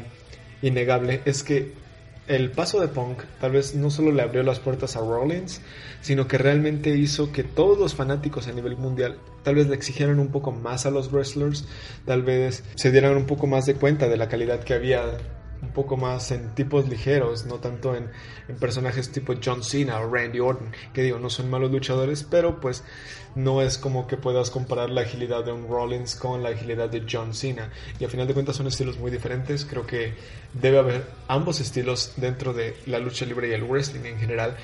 innegable 0.63 1.21
es 1.27 1.43
que 1.43 1.73
el 2.27 2.51
paso 2.51 2.81
de 2.81 2.89
Punk 2.89 3.19
tal 3.39 3.53
vez 3.53 3.75
no 3.75 3.91
solo 3.91 4.13
le 4.13 4.23
abrió 4.23 4.43
las 4.43 4.61
puertas 4.61 4.97
a 4.97 5.01
Rollins, 5.01 5.61
sino 6.01 6.27
que 6.27 6.39
realmente 6.39 6.97
hizo 6.97 7.33
que 7.33 7.45
todos 7.45 7.79
los 7.79 7.95
fanáticos 7.95 8.49
a 8.49 8.53
nivel 8.53 8.79
mundial 8.79 9.19
tal 9.43 9.57
vez 9.57 9.67
le 9.67 9.75
exigieran 9.75 10.19
un 10.19 10.29
poco 10.29 10.53
más 10.53 10.87
a 10.87 10.91
los 10.91 11.13
wrestlers, 11.13 11.67
tal 12.07 12.23
vez 12.23 12.65
se 12.77 12.91
dieran 12.91 13.19
un 13.19 13.27
poco 13.27 13.47
más 13.47 13.67
de 13.67 13.75
cuenta 13.75 14.09
de 14.09 14.17
la 14.17 14.31
calidad 14.31 14.61
que 14.61 14.73
había 14.73 15.19
un 15.65 15.73
poco 15.73 15.97
más 15.97 16.31
en 16.31 16.55
tipos 16.55 16.89
ligeros, 16.89 17.47
no 17.47 17.57
tanto 17.57 17.95
en, 17.95 18.11
personajes 18.61 19.11
tipo 19.11 19.35
John 19.43 19.63
Cena 19.63 20.01
o 20.01 20.13
Randy 20.13 20.41
Orton, 20.41 20.71
que 20.93 21.03
digo, 21.03 21.19
no 21.19 21.31
son 21.31 21.51
malos 21.51 21.71
luchadores, 21.71 22.23
pero 22.23 22.61
pues 22.61 22.85
no 23.35 23.63
es 23.63 23.79
como 23.79 24.07
que 24.07 24.17
puedas 24.17 24.51
comparar 24.51 24.91
la 24.91 25.01
agilidad 25.03 25.45
de 25.45 25.53
un 25.53 25.67
Rollins 25.69 26.15
con 26.15 26.43
la 26.43 26.51
agilidad 26.51 26.89
de 26.89 27.05
John 27.11 27.35
Cena. 27.35 27.71
Y 27.99 28.05
a 28.05 28.09
final 28.09 28.27
de 28.27 28.35
cuentas 28.35 28.57
son 28.57 28.67
estilos 28.67 28.99
muy 28.99 29.11
diferentes, 29.11 29.65
creo 29.65 29.87
que 29.87 30.15
debe 30.53 30.79
haber 30.79 31.07
ambos 31.27 31.61
estilos 31.61 32.13
dentro 32.17 32.53
de 32.53 32.77
la 32.87 32.99
lucha 32.99 33.25
libre 33.25 33.49
y 33.49 33.53
el 33.53 33.65
wrestling 33.65 34.05
en 34.05 34.19
general. 34.19 34.57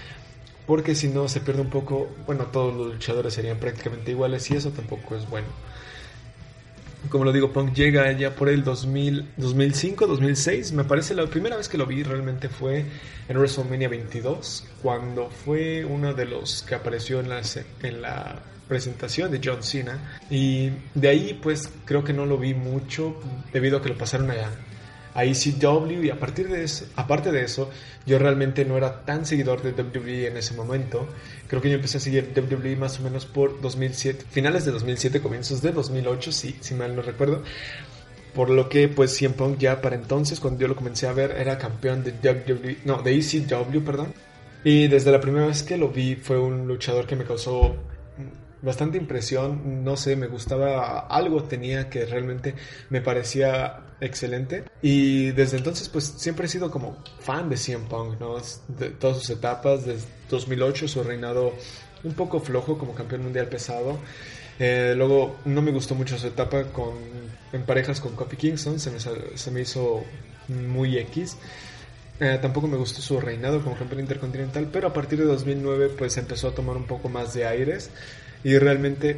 Porque 0.66 0.94
si 0.94 1.08
no 1.08 1.26
se 1.26 1.40
pierde 1.40 1.62
un 1.62 1.70
poco, 1.70 2.08
bueno, 2.26 2.46
todos 2.46 2.74
los 2.74 2.92
luchadores 2.92 3.34
serían 3.34 3.58
prácticamente 3.58 4.12
iguales 4.12 4.48
y 4.50 4.56
eso 4.56 4.70
tampoco 4.70 5.16
es 5.16 5.28
bueno. 5.28 5.48
Como 7.08 7.24
lo 7.24 7.32
digo, 7.32 7.52
Punk 7.52 7.72
llega 7.72 8.12
ya 8.12 8.34
por 8.34 8.48
el 8.48 8.62
2000, 8.62 9.30
2005, 9.36 10.06
2006. 10.06 10.72
Me 10.72 10.84
parece 10.84 11.14
la 11.14 11.26
primera 11.26 11.56
vez 11.56 11.68
que 11.68 11.78
lo 11.78 11.86
vi 11.86 12.02
realmente 12.02 12.48
fue 12.48 12.84
en 13.28 13.36
WrestleMania 13.36 13.88
22, 13.88 14.66
cuando 14.82 15.30
fue 15.30 15.84
uno 15.84 16.12
de 16.12 16.26
los 16.26 16.62
que 16.62 16.74
apareció 16.74 17.20
en 17.20 17.28
la, 17.28 17.42
en 17.82 18.02
la 18.02 18.42
presentación 18.68 19.30
de 19.30 19.40
John 19.42 19.62
Cena. 19.62 20.18
Y 20.30 20.70
de 20.94 21.08
ahí, 21.08 21.38
pues 21.42 21.70
creo 21.84 22.04
que 22.04 22.12
no 22.12 22.26
lo 22.26 22.38
vi 22.38 22.54
mucho 22.54 23.16
debido 23.52 23.78
a 23.78 23.82
que 23.82 23.88
lo 23.88 23.98
pasaron 23.98 24.30
allá 24.30 24.50
a 25.14 25.24
ECW 25.24 26.04
y 26.04 26.10
a 26.10 26.18
partir 26.18 26.48
de 26.48 26.64
eso, 26.64 26.86
aparte 26.96 27.32
de 27.32 27.42
eso, 27.42 27.70
yo 28.06 28.18
realmente 28.18 28.64
no 28.64 28.76
era 28.76 29.04
tan 29.04 29.26
seguidor 29.26 29.62
de 29.62 29.72
WWE 29.72 30.28
en 30.28 30.36
ese 30.36 30.54
momento. 30.54 31.06
Creo 31.48 31.60
que 31.60 31.68
yo 31.68 31.76
empecé 31.76 31.98
a 31.98 32.00
seguir 32.00 32.32
WWE 32.34 32.76
más 32.76 33.00
o 33.00 33.02
menos 33.02 33.26
por 33.26 33.60
2007, 33.60 34.24
finales 34.30 34.64
de 34.64 34.72
2007, 34.72 35.20
comienzos 35.20 35.62
de 35.62 35.72
2008, 35.72 36.32
si, 36.32 36.56
si 36.60 36.74
mal 36.74 36.94
no 36.94 37.02
recuerdo. 37.02 37.42
Por 38.34 38.50
lo 38.50 38.68
que, 38.68 38.88
pues, 38.88 39.16
CM 39.16 39.34
Punk 39.34 39.58
ya 39.58 39.80
para 39.80 39.96
entonces, 39.96 40.38
cuando 40.38 40.60
yo 40.60 40.68
lo 40.68 40.76
comencé 40.76 41.08
a 41.08 41.12
ver, 41.12 41.32
era 41.32 41.58
campeón 41.58 42.04
de 42.04 42.12
WWE, 42.12 42.78
no, 42.84 43.02
de 43.02 43.14
ECW, 43.16 43.80
perdón. 43.84 44.14
Y 44.62 44.88
desde 44.88 45.10
la 45.10 45.20
primera 45.20 45.46
vez 45.46 45.62
que 45.62 45.76
lo 45.76 45.88
vi, 45.88 46.14
fue 46.16 46.38
un 46.38 46.68
luchador 46.68 47.06
que 47.06 47.16
me 47.16 47.24
causó 47.24 47.76
bastante 48.62 48.98
impresión, 48.98 49.84
no 49.84 49.96
sé, 49.96 50.16
me 50.16 50.26
gustaba 50.26 51.00
algo 51.00 51.44
tenía 51.44 51.88
que 51.88 52.04
realmente 52.04 52.54
me 52.90 53.00
parecía 53.00 53.80
excelente 54.00 54.64
y 54.82 55.30
desde 55.32 55.58
entonces 55.58 55.88
pues 55.88 56.04
siempre 56.04 56.46
he 56.46 56.48
sido 56.48 56.70
como 56.70 56.96
fan 57.20 57.48
de 57.48 57.56
CM 57.56 57.86
Punk, 57.86 58.20
¿no? 58.20 58.36
De 58.68 58.90
todas 58.90 59.18
sus 59.18 59.30
etapas, 59.30 59.84
desde 59.84 60.06
2008 60.30 60.88
su 60.88 61.02
reinado 61.02 61.52
un 62.04 62.14
poco 62.14 62.40
flojo 62.40 62.78
como 62.78 62.94
campeón 62.94 63.22
mundial 63.22 63.46
pesado. 63.48 63.98
Eh, 64.58 64.94
luego 64.96 65.36
no 65.46 65.62
me 65.62 65.70
gustó 65.70 65.94
mucho 65.94 66.18
su 66.18 66.26
etapa 66.26 66.64
con, 66.64 66.94
en 67.52 67.62
parejas 67.62 68.00
con 68.00 68.14
Kofi 68.14 68.36
Kingston, 68.36 68.78
se 68.78 68.90
me, 68.90 68.98
se 69.00 69.50
me 69.50 69.60
hizo 69.62 70.04
muy 70.48 70.98
X. 70.98 71.36
Eh, 72.20 72.38
tampoco 72.42 72.68
me 72.68 72.76
gustó 72.76 73.00
su 73.00 73.18
reinado 73.18 73.62
como 73.62 73.76
campeón 73.76 74.00
intercontinental, 74.00 74.68
pero 74.70 74.88
a 74.88 74.92
partir 74.92 75.18
de 75.18 75.24
2009 75.24 75.92
pues 75.96 76.18
empezó 76.18 76.48
a 76.48 76.54
tomar 76.54 76.76
un 76.76 76.86
poco 76.86 77.08
más 77.08 77.32
de 77.32 77.46
aires. 77.46 77.90
Y 78.44 78.58
realmente 78.58 79.16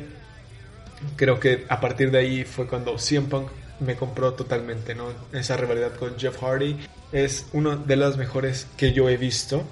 creo 1.16 1.40
que 1.40 1.64
a 1.68 1.80
partir 1.80 2.10
de 2.10 2.18
ahí 2.18 2.44
fue 2.44 2.66
cuando 2.66 2.98
CM 2.98 3.28
Punk 3.28 3.48
me 3.80 3.96
compró 3.96 4.34
totalmente, 4.34 4.94
¿no? 4.94 5.06
Esa 5.32 5.56
rivalidad 5.56 5.94
con 5.94 6.18
Jeff 6.18 6.40
Hardy 6.40 6.78
es 7.12 7.46
una 7.52 7.76
de 7.76 7.96
las 7.96 8.16
mejores 8.16 8.66
que 8.76 8.92
yo 8.92 9.08
he 9.08 9.16
visto. 9.16 9.64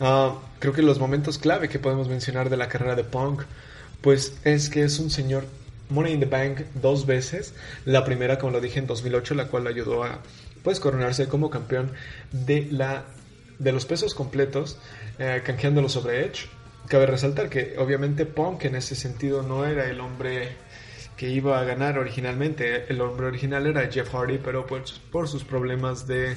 Ah, 0.00 0.34
creo 0.58 0.72
que 0.72 0.82
los 0.82 0.98
momentos 0.98 1.38
clave 1.38 1.68
que 1.68 1.78
podemos 1.78 2.08
mencionar 2.08 2.50
de 2.50 2.56
la 2.56 2.68
carrera 2.68 2.94
de 2.94 3.04
Punk, 3.04 3.42
pues 4.00 4.36
es 4.44 4.68
que 4.68 4.82
es 4.82 4.98
un 4.98 5.10
señor 5.10 5.44
Money 5.88 6.14
in 6.14 6.20
the 6.20 6.26
Bank 6.26 6.60
dos 6.74 7.06
veces. 7.06 7.54
La 7.84 8.04
primera, 8.04 8.38
como 8.38 8.52
lo 8.52 8.60
dije, 8.60 8.78
en 8.78 8.86
2008, 8.86 9.34
la 9.34 9.48
cual 9.48 9.66
ayudó 9.66 10.04
a 10.04 10.20
pues 10.62 10.80
coronarse 10.80 11.28
como 11.28 11.50
campeón 11.50 11.92
de 12.32 12.68
la 12.70 13.04
de 13.58 13.70
los 13.70 13.86
pesos 13.86 14.14
completos, 14.14 14.78
eh, 15.18 15.42
canjeándolo 15.44 15.88
sobre 15.88 16.26
Edge. 16.26 16.48
Cabe 16.88 17.06
resaltar 17.06 17.48
que 17.48 17.76
obviamente 17.78 18.26
Punk 18.26 18.64
en 18.64 18.76
ese 18.76 18.94
sentido 18.94 19.42
no 19.42 19.64
era 19.64 19.88
el 19.88 20.00
hombre 20.00 20.56
que 21.16 21.28
iba 21.30 21.58
a 21.58 21.64
ganar 21.64 21.98
originalmente. 21.98 22.86
El 22.88 23.00
hombre 23.00 23.26
original 23.26 23.66
era 23.66 23.90
Jeff 23.90 24.12
Hardy, 24.12 24.38
pero 24.38 24.66
pues 24.66 24.92
por 25.10 25.28
sus 25.28 25.44
problemas 25.44 26.06
de 26.06 26.36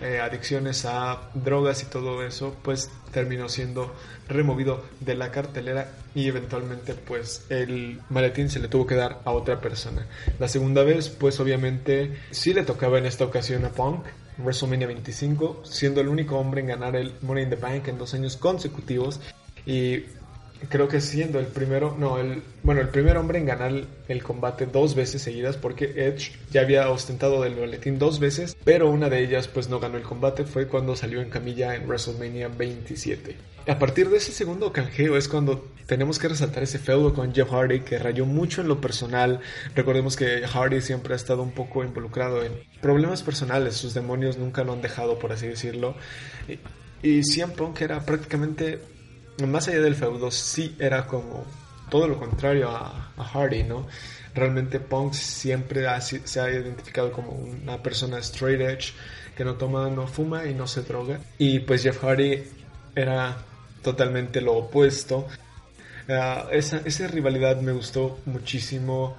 eh, 0.00 0.20
adicciones 0.20 0.84
a 0.84 1.30
drogas 1.34 1.82
y 1.82 1.86
todo 1.86 2.22
eso, 2.22 2.54
pues 2.62 2.90
terminó 3.12 3.48
siendo 3.48 3.94
removido 4.28 4.84
de 5.00 5.14
la 5.14 5.30
cartelera 5.30 5.90
y 6.14 6.28
eventualmente 6.28 6.94
pues 6.94 7.46
el 7.48 8.00
maletín 8.10 8.50
se 8.50 8.60
le 8.60 8.68
tuvo 8.68 8.86
que 8.86 8.94
dar 8.94 9.20
a 9.24 9.32
otra 9.32 9.60
persona. 9.60 10.06
La 10.38 10.48
segunda 10.48 10.82
vez 10.82 11.08
pues 11.08 11.40
obviamente 11.40 12.16
sí 12.30 12.52
le 12.52 12.64
tocaba 12.64 12.98
en 12.98 13.06
esta 13.06 13.24
ocasión 13.24 13.64
a 13.64 13.70
Punk, 13.70 14.04
WrestleMania 14.36 14.86
25, 14.86 15.62
siendo 15.64 16.00
el 16.00 16.08
único 16.08 16.38
hombre 16.38 16.60
en 16.60 16.68
ganar 16.68 16.94
el 16.94 17.14
Money 17.22 17.44
in 17.44 17.50
the 17.50 17.56
Bank 17.56 17.88
en 17.88 17.98
dos 17.98 18.14
años 18.14 18.36
consecutivos 18.36 19.20
y 19.68 20.06
creo 20.70 20.88
que 20.88 21.02
siendo 21.02 21.38
el 21.38 21.46
primero, 21.46 21.94
no, 21.98 22.18
el, 22.18 22.42
bueno, 22.62 22.80
el 22.80 22.88
primer 22.88 23.18
hombre 23.18 23.38
en 23.38 23.44
ganar 23.44 23.84
el 24.08 24.22
combate 24.22 24.64
dos 24.64 24.94
veces 24.94 25.20
seguidas 25.20 25.58
porque 25.58 25.84
Edge 26.06 26.32
ya 26.50 26.62
había 26.62 26.88
ostentado 26.88 27.42
del 27.42 27.54
boletín 27.54 27.98
dos 27.98 28.18
veces, 28.18 28.56
pero 28.64 28.88
una 28.88 29.10
de 29.10 29.22
ellas 29.22 29.46
pues 29.46 29.68
no 29.68 29.78
ganó 29.78 29.98
el 29.98 30.04
combate, 30.04 30.44
fue 30.44 30.68
cuando 30.68 30.96
salió 30.96 31.20
en 31.20 31.28
camilla 31.28 31.74
en 31.74 31.86
WrestleMania 31.86 32.48
27. 32.48 33.36
A 33.66 33.78
partir 33.78 34.08
de 34.08 34.16
ese 34.16 34.32
segundo 34.32 34.72
canjeo 34.72 35.18
es 35.18 35.28
cuando 35.28 35.68
tenemos 35.84 36.18
que 36.18 36.28
resaltar 36.28 36.62
ese 36.62 36.78
feudo 36.78 37.12
con 37.12 37.34
Jeff 37.34 37.50
Hardy 37.50 37.80
que 37.80 37.98
rayó 37.98 38.24
mucho 38.24 38.62
en 38.62 38.68
lo 38.68 38.80
personal. 38.80 39.40
Recordemos 39.74 40.16
que 40.16 40.46
Hardy 40.46 40.80
siempre 40.80 41.12
ha 41.12 41.16
estado 41.16 41.42
un 41.42 41.52
poco 41.52 41.84
involucrado 41.84 42.42
en 42.42 42.52
problemas 42.80 43.22
personales, 43.22 43.74
sus 43.74 43.92
demonios 43.92 44.38
nunca 44.38 44.64
lo 44.64 44.72
han 44.72 44.80
dejado, 44.80 45.18
por 45.18 45.32
así 45.32 45.46
decirlo. 45.46 45.94
Y, 46.48 46.58
y 47.06 47.22
CM 47.22 47.52
Punk 47.52 47.82
era 47.82 48.00
prácticamente 48.06 48.80
más 49.46 49.68
allá 49.68 49.80
del 49.80 49.94
feudo, 49.94 50.30
sí 50.30 50.74
era 50.78 51.06
como 51.06 51.44
todo 51.90 52.08
lo 52.08 52.18
contrario 52.18 52.70
a, 52.70 53.12
Hardy, 53.16 53.64
¿no? 53.64 53.86
Realmente 54.34 54.78
Punk 54.78 55.12
siempre 55.14 55.86
se 56.00 56.40
ha 56.40 56.50
identificado 56.50 57.10
como 57.10 57.32
una 57.32 57.82
persona 57.82 58.18
straight 58.18 58.60
edge, 58.60 58.92
que 59.36 59.44
no 59.44 59.54
toma, 59.54 59.88
no 59.88 60.06
fuma 60.06 60.46
y 60.46 60.54
no 60.54 60.66
se 60.66 60.82
droga. 60.82 61.18
Y 61.38 61.60
pues 61.60 61.82
Jeff 61.82 62.02
Hardy 62.02 62.44
era 62.94 63.36
totalmente 63.82 64.40
lo 64.40 64.54
opuesto. 64.54 65.26
Uh, 66.08 66.48
esa, 66.52 66.80
esa 66.84 67.06
rivalidad 67.08 67.60
me 67.60 67.72
gustó 67.72 68.20
muchísimo, 68.26 69.16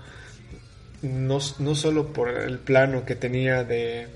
no, 1.01 1.39
no 1.59 1.75
solo 1.75 2.13
por 2.13 2.29
el 2.29 2.59
plano 2.59 3.05
que 3.05 3.15
tenía 3.15 3.63
de 3.63 4.07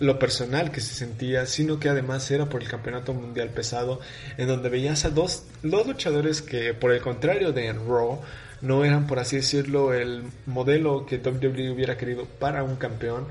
lo 0.00 0.18
personal 0.18 0.70
que 0.70 0.80
se 0.80 0.94
sentía, 0.94 1.46
sino 1.46 1.80
que 1.80 1.88
además 1.88 2.30
era 2.30 2.46
por 2.46 2.62
el 2.62 2.68
campeonato 2.68 3.14
mundial 3.14 3.48
pesado, 3.50 4.00
en 4.36 4.48
donde 4.48 4.68
veías 4.68 5.04
a 5.04 5.10
dos, 5.10 5.44
dos 5.62 5.86
luchadores 5.86 6.42
que, 6.42 6.74
por 6.74 6.92
el 6.92 7.00
contrario 7.00 7.52
de 7.52 7.66
en 7.66 7.86
Raw, 7.88 8.20
no 8.60 8.84
eran, 8.84 9.06
por 9.06 9.18
así 9.18 9.36
decirlo, 9.36 9.94
el 9.94 10.24
modelo 10.46 11.06
que 11.06 11.18
WWE 11.18 11.70
hubiera 11.70 11.96
querido 11.96 12.26
para 12.26 12.62
un 12.62 12.76
campeón. 12.76 13.26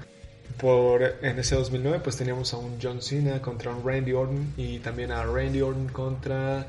Por, 0.58 1.18
en 1.22 1.38
ese 1.38 1.56
2009 1.56 2.00
pues 2.04 2.18
teníamos 2.18 2.52
a 2.54 2.58
un 2.58 2.80
John 2.82 3.02
Cena 3.02 3.42
contra 3.42 3.70
un 3.70 3.86
Randy 3.86 4.14
Orton 4.14 4.54
y 4.58 4.80
también 4.80 5.12
a 5.12 5.24
Randy 5.24 5.62
Orton 5.62 5.90
contra 5.90 6.66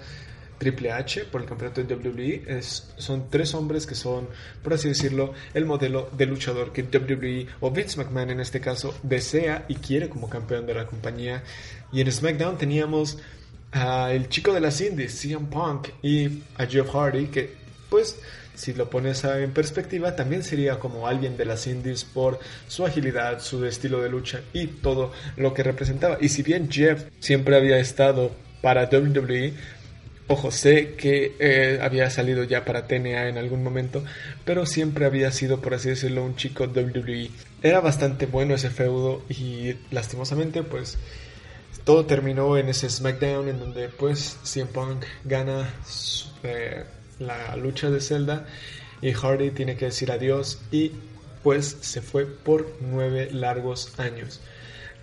Triple 0.59 0.93
H 0.93 1.25
por 1.27 1.41
el 1.41 1.47
campeonato 1.47 1.83
de 1.83 1.95
WWE. 1.95 2.61
Son 2.63 3.31
tres 3.31 3.55
hombres 3.55 3.87
que 3.87 3.95
son, 3.95 4.29
por 4.63 4.75
así 4.75 4.89
decirlo, 4.89 5.33
el 5.55 5.65
modelo 5.65 6.11
de 6.17 6.27
luchador 6.27 6.73
que 6.73 6.83
WWE 6.83 7.47
o 7.61 7.71
Vince 7.71 7.99
McMahon 7.99 8.31
en 8.31 8.41
este 8.41 8.61
caso 8.61 8.95
desea 9.03 9.65
y 9.69 9.77
quiere 9.77 10.09
como 10.09 10.29
campeón 10.29 10.67
de 10.67 10.75
la 10.75 10.87
compañía. 10.87 11.43
Y 11.93 12.01
en 12.01 12.11
SmackDown 12.11 12.59
teníamos 12.59 13.19
al 13.73 14.29
chico 14.29 14.53
de 14.53 14.61
las 14.61 14.81
indies, 14.81 15.13
CM 15.13 15.47
Punk, 15.47 15.89
y 16.03 16.43
a 16.57 16.67
Jeff 16.67 16.91
Hardy, 16.91 17.27
que 17.27 17.57
pues 17.91 18.19
si 18.59 18.75
lo 18.75 18.91
pones 18.91 19.23
en 19.23 19.53
perspectiva, 19.53 20.17
también 20.17 20.43
sería 20.43 20.81
como 20.81 21.07
alguien 21.07 21.37
de 21.37 21.45
las 21.45 21.67
indies 21.69 22.03
por 22.03 22.41
su 22.67 22.85
agilidad, 22.85 23.41
su 23.41 23.65
estilo 23.65 24.03
de 24.03 24.09
lucha 24.09 24.41
y 24.53 24.67
todo 24.67 25.13
lo 25.37 25.55
que 25.55 25.63
representaba. 25.63 26.19
Y 26.21 26.29
si 26.29 26.43
bien 26.43 26.69
Jeff 26.69 27.05
siempre 27.21 27.57
había 27.57 27.79
estado 27.79 28.33
para 28.61 28.89
WWE, 28.91 29.55
Ojo, 30.31 30.51
sé 30.51 30.95
que 30.95 31.35
eh, 31.39 31.79
había 31.81 32.11
salido 32.11 32.45
ya 32.45 32.67
para 32.67 32.87
TNA 32.87 33.29
en 33.31 33.39
algún 33.39 33.63
momento, 33.63 34.05
pero 34.45 34.67
siempre 34.67 35.07
había 35.07 35.33
sido, 35.33 35.63
por 35.63 35.73
así 35.73 35.89
decirlo, 35.89 36.23
un 36.23 36.37
chico 36.37 36.65
WWE. 36.65 37.31
Era 37.63 37.81
bastante 37.81 38.27
bueno 38.27 38.55
ese 38.55 38.69
feudo 38.69 39.23
y 39.31 39.75
lastimosamente, 39.91 40.63
pues 40.63 40.99
todo 41.85 42.05
terminó 42.05 42.59
en 42.59 42.69
ese 42.69 42.91
SmackDown 42.91 43.49
en 43.49 43.59
donde, 43.59 43.89
pues, 43.89 44.37
CM 44.43 44.71
Punk 44.71 45.07
gana 45.25 45.73
eh, 46.43 46.85
la 47.19 47.57
lucha 47.57 47.89
de 47.89 48.03
Zelda 48.03 48.47
y 49.01 49.13
Hardy 49.13 49.51
tiene 49.53 49.77
que 49.77 49.87
decir 49.87 50.13
adiós 50.13 50.61
y, 50.71 50.93
pues, 51.43 51.79
se 51.81 52.03
fue 52.03 52.27
por 52.27 52.77
nueve 52.83 53.31
largos 53.33 53.99
años. 53.99 54.43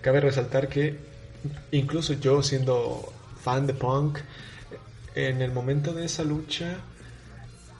Cabe 0.02 0.20
resaltar 0.20 0.68
que, 0.68 0.96
incluso 1.72 2.12
yo 2.12 2.44
siendo 2.44 3.12
fan 3.42 3.66
de 3.66 3.74
Punk, 3.74 4.20
en 5.16 5.40
el 5.40 5.50
momento 5.50 5.92
de 5.92 6.04
esa 6.04 6.22
lucha 6.22 6.76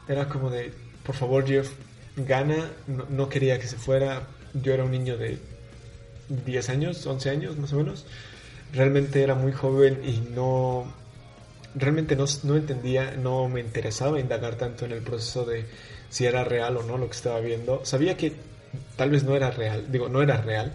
era 0.08 0.28
como 0.28 0.50
de, 0.50 0.72
por 1.04 1.14
favor 1.14 1.46
Jeff, 1.46 1.70
gana, 2.16 2.70
no, 2.86 3.28
quería 3.28 3.58
que 3.60 3.66
se 3.66 3.76
fuera, 3.76 4.26
yo 4.54 4.72
era 4.72 4.84
un 4.84 4.90
niño 4.90 5.18
de 5.18 5.38
10 6.28 6.70
años, 6.70 7.06
11 7.06 7.30
años 7.30 7.58
más 7.58 7.72
o 7.74 7.76
menos, 7.76 8.06
realmente 8.72 9.22
era 9.22 9.34
muy 9.34 9.52
joven 9.52 10.00
y 10.02 10.18
no, 10.34 10.90
realmente 11.74 12.16
no, 12.16 12.24
no 12.44 12.56
entendía, 12.56 13.12
no 13.16 13.48
me 13.48 13.60
interesaba 13.60 14.18
indagar 14.18 14.56
tanto 14.56 14.86
en 14.86 14.92
el 14.92 15.02
proceso 15.02 15.44
de 15.44 15.66
si 16.08 16.24
era 16.24 16.42
real 16.42 16.78
o 16.78 16.82
no 16.82 16.96
lo 16.96 17.06
que 17.06 17.16
estaba 17.16 17.40
viendo, 17.40 17.84
sabía 17.84 18.16
que 18.16 18.32
tal 18.96 19.10
vez 19.10 19.24
no 19.24 19.36
era 19.36 19.50
real, 19.50 19.84
digo, 19.92 20.08
no 20.08 20.22
era 20.22 20.40
real, 20.40 20.74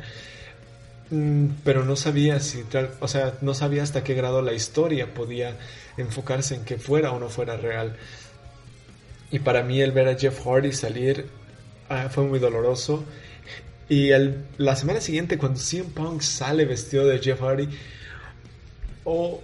pero 1.63 1.84
no 1.84 1.96
sabía 1.98 2.39
si, 2.39 2.63
o 3.01 3.08
sea, 3.08 3.34
no 3.41 3.53
sabía 3.53 3.84
hasta 3.84 4.03
qué 4.03 4.13
grado 4.13 4.41
la 4.41 4.53
historia 4.53 5.13
podía 5.13 5.58
enfocarse 5.98 6.56
en 6.56 6.63
que 6.63 6.77
fuera 6.77 7.12
o 7.12 7.20
no 7.20 7.27
fuera 7.27 7.58
real. 7.58 7.98
Y 9.30 9.39
para 9.39 9.63
mí 9.63 9.82
el 9.82 9.91
ver 9.91 10.08
a 10.08 10.18
Jeff 10.18 10.46
Hardy 10.46 10.72
salir 10.72 11.27
ah, 11.89 12.08
fue 12.10 12.24
muy 12.24 12.39
doloroso. 12.39 13.03
Y 13.89 14.12
la 14.58 14.75
semana 14.77 15.01
siguiente, 15.01 15.38
cuando 15.38 15.60
CM 15.60 15.89
Punk 15.89 16.22
sale 16.22 16.63
vestido 16.63 17.06
de 17.06 17.20
Jeff 17.20 17.41
Hardy, 17.41 17.68
oh, 19.03 19.41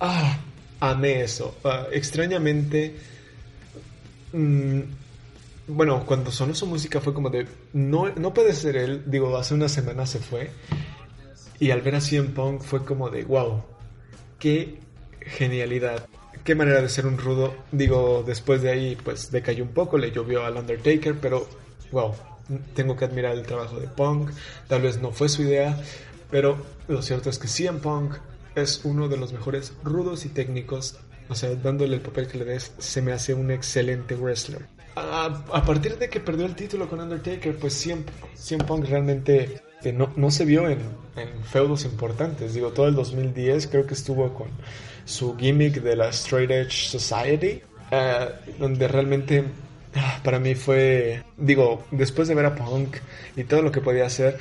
ah, 0.00 0.38
amé 0.80 1.22
eso. 1.22 1.56
Ah, 1.62 1.86
extrañamente, 1.92 2.96
mm, 4.32 4.80
bueno, 5.68 6.04
cuando 6.04 6.32
sonó 6.32 6.52
su 6.52 6.66
música 6.66 7.00
fue 7.00 7.14
como 7.14 7.30
de, 7.30 7.46
no, 7.74 8.08
no 8.16 8.34
puede 8.34 8.54
ser 8.54 8.76
él, 8.76 9.04
digo, 9.06 9.36
hace 9.36 9.54
una 9.54 9.68
semana 9.68 10.04
se 10.04 10.18
fue. 10.18 10.50
Y 11.58 11.70
al 11.70 11.80
ver 11.80 11.96
a 11.96 12.00
CM 12.00 12.28
Punk 12.30 12.62
fue 12.62 12.84
como 12.84 13.10
de, 13.10 13.24
wow, 13.24 13.62
qué 14.38 14.78
genialidad. 15.20 16.06
Qué 16.44 16.54
manera 16.54 16.80
de 16.80 16.88
ser 16.88 17.06
un 17.06 17.18
rudo. 17.18 17.54
Digo, 17.72 18.22
después 18.26 18.62
de 18.62 18.70
ahí, 18.70 18.96
pues 19.02 19.30
decayó 19.30 19.64
un 19.64 19.72
poco, 19.72 19.98
le 19.98 20.12
llovió 20.12 20.44
al 20.44 20.56
Undertaker, 20.56 21.16
pero 21.20 21.48
wow, 21.90 22.14
tengo 22.74 22.96
que 22.96 23.04
admirar 23.04 23.34
el 23.34 23.42
trabajo 23.42 23.80
de 23.80 23.88
Punk. 23.88 24.30
Tal 24.68 24.82
vez 24.82 25.00
no 25.00 25.10
fue 25.10 25.28
su 25.28 25.42
idea, 25.42 25.80
pero 26.30 26.58
lo 26.88 27.02
cierto 27.02 27.30
es 27.30 27.38
que 27.38 27.48
CM 27.48 27.80
Punk 27.80 28.14
es 28.54 28.84
uno 28.84 29.08
de 29.08 29.16
los 29.16 29.32
mejores 29.32 29.72
rudos 29.82 30.24
y 30.24 30.28
técnicos. 30.28 30.98
O 31.28 31.34
sea, 31.34 31.54
dándole 31.56 31.96
el 31.96 32.02
papel 32.02 32.28
que 32.28 32.38
le 32.38 32.44
des, 32.44 32.72
se 32.78 33.02
me 33.02 33.12
hace 33.12 33.34
un 33.34 33.50
excelente 33.50 34.14
wrestler. 34.14 34.66
A, 34.94 35.62
partir 35.66 35.98
de 35.98 36.08
que 36.08 36.20
perdió 36.20 36.46
el 36.46 36.54
título 36.54 36.88
con 36.88 37.00
Undertaker, 37.00 37.58
pues 37.58 37.74
CM, 37.74 38.04
CM 38.34 38.64
Punk 38.64 38.86
realmente 38.86 39.60
no, 39.92 40.12
no 40.16 40.30
se 40.30 40.44
vio 40.44 40.68
en, 40.68 40.78
feudos 41.44 41.84
importantes. 41.84 42.54
Digo, 42.54 42.70
todo 42.70 42.88
el 42.88 42.94
2010 42.94 43.68
creo 43.68 43.86
que 43.86 43.94
estuvo 43.94 44.32
con 44.34 44.48
su 45.04 45.36
gimmick 45.36 45.80
de 45.80 45.96
la 45.96 46.08
Straight 46.10 46.50
Edge 46.50 46.88
Society, 46.88 47.62
uh, 47.92 48.58
donde 48.58 48.88
realmente 48.88 49.40
uh, 49.40 50.22
para 50.22 50.38
mí 50.38 50.54
fue, 50.54 51.22
digo, 51.36 51.84
después 51.90 52.28
de 52.28 52.34
ver 52.34 52.46
a 52.46 52.54
Punk 52.54 52.96
y 53.36 53.44
todo 53.44 53.62
lo 53.62 53.72
que 53.72 53.80
podía 53.80 54.06
hacer, 54.06 54.38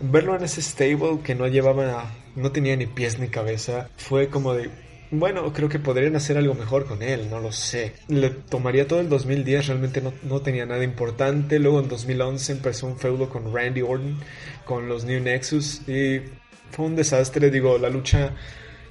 verlo 0.00 0.36
en 0.36 0.44
ese 0.44 0.62
stable 0.62 1.20
que 1.24 1.34
no 1.34 1.46
llevaba, 1.48 2.12
no 2.36 2.52
tenía 2.52 2.76
ni 2.76 2.86
pies 2.86 3.18
ni 3.18 3.28
cabeza, 3.28 3.88
fue 3.96 4.28
como 4.28 4.54
de, 4.54 4.70
bueno, 5.12 5.52
creo 5.52 5.68
que 5.68 5.78
podrían 5.78 6.16
hacer 6.16 6.38
algo 6.38 6.54
mejor 6.54 6.86
con 6.86 7.02
él, 7.02 7.28
no 7.28 7.38
lo 7.38 7.52
sé. 7.52 7.92
Le 8.08 8.30
tomaría 8.30 8.88
todo 8.88 8.98
el 9.00 9.10
2010, 9.10 9.66
realmente 9.66 10.00
no, 10.00 10.14
no, 10.22 10.40
tenía 10.40 10.64
nada 10.64 10.82
importante. 10.82 11.58
Luego 11.58 11.80
en 11.80 11.88
2011 11.88 12.52
empezó 12.52 12.86
un 12.86 12.98
feudo 12.98 13.28
con 13.28 13.54
Randy 13.54 13.82
Orton, 13.82 14.18
con 14.64 14.88
los 14.88 15.04
New 15.04 15.20
Nexus, 15.22 15.86
y 15.86 16.22
fue 16.70 16.86
un 16.86 16.96
desastre. 16.96 17.50
Digo, 17.50 17.76
la 17.76 17.90
lucha 17.90 18.32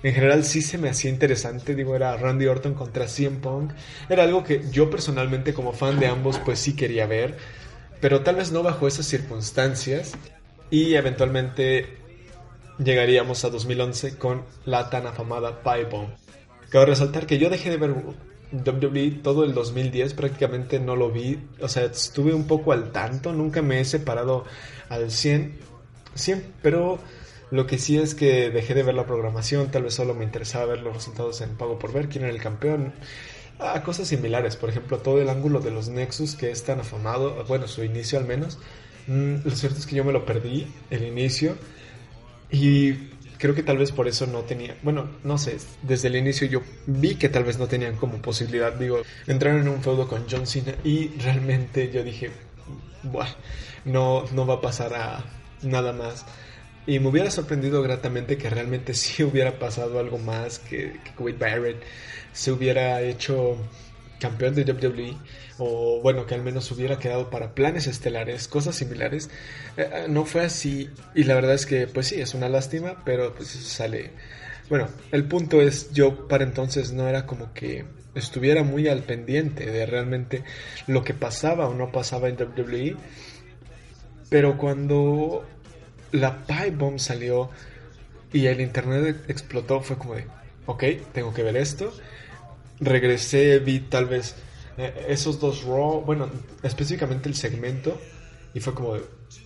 en 0.03 0.13
general 0.13 0.43
sí 0.43 0.61
se 0.61 0.77
me 0.77 0.89
hacía 0.89 1.09
interesante. 1.09 1.73
Digo, 1.73 1.95
era 1.95 2.15
Randy 2.15 2.45
Orton 2.45 2.75
contra 2.75 3.07
CM 3.07 3.39
Punk. 3.39 3.71
Era 4.07 4.21
algo 4.21 4.43
que 4.43 4.61
yo 4.71 4.91
personalmente, 4.91 5.55
como 5.55 5.73
fan 5.73 5.99
de 5.99 6.05
ambos, 6.05 6.37
pues 6.37 6.59
sí 6.59 6.75
quería 6.75 7.07
ver, 7.07 7.35
pero 7.99 8.21
tal 8.21 8.35
vez 8.35 8.51
no 8.51 8.61
bajo 8.61 8.87
esas 8.87 9.07
circunstancias. 9.07 10.13
Y 10.69 10.93
eventualmente 10.93 12.00
llegaríamos 12.77 13.43
a 13.45 13.49
2011 13.49 14.17
con 14.17 14.43
la 14.65 14.89
tan 14.89 15.07
afamada 15.07 15.61
Pie 15.63 15.85
Bomb. 15.85 16.09
Cabe 16.69 16.85
resaltar 16.87 17.25
que 17.25 17.37
yo 17.37 17.49
dejé 17.49 17.69
de 17.69 17.77
ver 17.77 17.95
WWE 18.51 19.19
todo 19.23 19.43
el 19.43 19.53
2010, 19.53 20.13
prácticamente 20.13 20.79
no 20.79 20.95
lo 20.95 21.11
vi, 21.11 21.39
o 21.61 21.67
sea, 21.67 21.85
estuve 21.85 22.33
un 22.33 22.47
poco 22.47 22.73
al 22.73 22.91
tanto, 22.91 23.31
nunca 23.31 23.61
me 23.61 23.79
he 23.79 23.85
separado 23.85 24.45
al 24.89 25.09
100, 25.09 25.57
100 26.15 26.53
pero 26.61 26.99
lo 27.49 27.65
que 27.65 27.77
sí 27.77 27.97
es 27.97 28.13
que 28.13 28.49
dejé 28.49 28.73
de 28.73 28.83
ver 28.83 28.95
la 28.95 29.05
programación, 29.05 29.71
tal 29.71 29.83
vez 29.83 29.93
solo 29.93 30.13
me 30.13 30.25
interesaba 30.25 30.65
ver 30.65 30.81
los 30.81 30.93
resultados 30.93 31.39
en 31.41 31.55
pago 31.55 31.79
por 31.79 31.93
ver, 31.93 32.09
quién 32.09 32.25
era 32.25 32.33
el 32.33 32.41
campeón, 32.41 32.93
a 33.59 33.83
cosas 33.83 34.07
similares, 34.07 34.55
por 34.55 34.69
ejemplo, 34.69 34.97
todo 34.97 35.21
el 35.21 35.29
ángulo 35.29 35.59
de 35.59 35.71
los 35.71 35.87
Nexus 35.87 36.35
que 36.35 36.51
es 36.51 36.63
tan 36.63 36.79
afamado, 36.79 37.43
bueno, 37.47 37.67
su 37.67 37.83
inicio 37.83 38.19
al 38.19 38.25
menos, 38.25 38.57
mm, 39.07 39.35
lo 39.45 39.51
cierto 39.51 39.79
es 39.79 39.85
que 39.85 39.95
yo 39.95 40.03
me 40.03 40.11
lo 40.11 40.25
perdí, 40.25 40.67
el 40.89 41.03
inicio, 41.03 41.55
y 42.51 42.93
creo 43.38 43.55
que 43.55 43.63
tal 43.63 43.77
vez 43.77 43.91
por 43.91 44.08
eso 44.08 44.27
no 44.27 44.41
tenía, 44.41 44.77
bueno, 44.84 45.10
no 45.24 45.38
sé, 45.38 45.58
desde 45.81 46.10
el 46.10 46.15
inicio 46.15 46.48
yo 46.48 46.62
vi 46.86 47.15
que 47.15 47.29
tal 47.29 47.43
vez 47.43 47.58
no 47.58 47.67
tenían 47.67 47.96
como 47.96 48.22
posibilidad, 48.22 48.74
digo, 48.74 49.01
entrar 49.27 49.58
en 49.58 49.67
un 49.67 49.81
feudo 49.81 50.08
con 50.08 50.25
John 50.29 50.46
Cena 50.46 50.75
y 50.84 51.10
realmente 51.17 51.91
yo 51.91 52.03
dije, 52.03 52.31
Buah, 53.03 53.29
no, 53.86 54.25
no 54.31 54.46
va 54.46 54.55
a 54.55 54.62
pasar 54.62 55.24
nada 55.63 55.91
más. 55.91 56.25
Y 56.86 57.00
me 57.00 57.08
hubiera 57.08 57.31
sorprendido 57.31 57.81
gratamente 57.81 58.38
que 58.38 58.50
realmente 58.50 58.93
sí 58.93 59.24
hubiera 59.24 59.58
pasado 59.58 60.00
algo 60.00 60.17
más, 60.17 60.60
que, 60.60 61.00
que 61.03 61.31
Barrett 61.34 61.81
se 62.34 62.51
hubiera 62.51 63.01
hecho 63.01 63.58
campeón 64.21 64.53
de 64.53 64.71
WWE 64.71 65.17
o 65.57 65.99
bueno 66.01 66.27
que 66.27 66.35
al 66.35 66.43
menos 66.43 66.71
hubiera 66.71 66.99
quedado 66.99 67.31
para 67.31 67.55
planes 67.55 67.87
estelares 67.87 68.48
cosas 68.48 68.75
similares 68.75 69.29
eh, 69.77 70.05
no 70.07 70.25
fue 70.25 70.41
así. 70.41 70.89
Y 71.15 71.24
la 71.24 71.33
verdad 71.33 71.55
es 71.55 71.65
que 71.65 71.87
pues 71.87 72.07
sí 72.07 72.22
es 72.22 72.35
una 72.35 72.48
lástima 72.48 73.03
pero 73.03 73.33
pues 73.33 73.50
sale. 73.50 74.11
Bueno 74.69 74.87
el 75.11 75.25
punto 75.25 75.59
es 75.59 75.91
yo 75.91 76.27
para 76.27 76.43
entonces 76.43 76.93
no 76.93 77.07
era 77.07 77.25
como 77.25 77.51
que 77.53 77.85
estuviera 78.13 78.63
muy 78.63 78.87
al 78.87 79.01
pendiente 79.01 79.65
de 79.65 79.85
realmente 79.87 80.43
lo 80.85 81.03
que 81.03 81.15
pasaba 81.15 81.67
o 81.67 81.74
no 81.74 81.91
pasaba 81.91 82.29
en 82.29 82.35
WWE 82.35 82.96
pero 84.29 84.57
cuando 84.57 85.46
la 86.11 86.46
Pie 86.46 86.72
Bomb 86.72 87.00
salió 87.00 87.50
y 88.31 88.46
el 88.46 88.61
internet 88.61 89.25
explotó 89.29 89.81
fue 89.81 89.98
como 89.98 90.13
de 90.13 90.27
ok 90.67 90.83
tengo 91.11 91.33
que 91.33 91.41
ver 91.41 91.57
esto 91.57 91.91
regresé, 92.81 93.59
vi 93.59 93.79
tal 93.81 94.05
vez 94.05 94.35
eh, 94.77 95.05
esos 95.07 95.39
dos 95.39 95.63
Raw, 95.63 96.01
bueno, 96.01 96.29
específicamente 96.63 97.29
el 97.29 97.35
segmento, 97.35 98.00
y 98.53 98.59
fue 98.59 98.74
como 98.74 98.98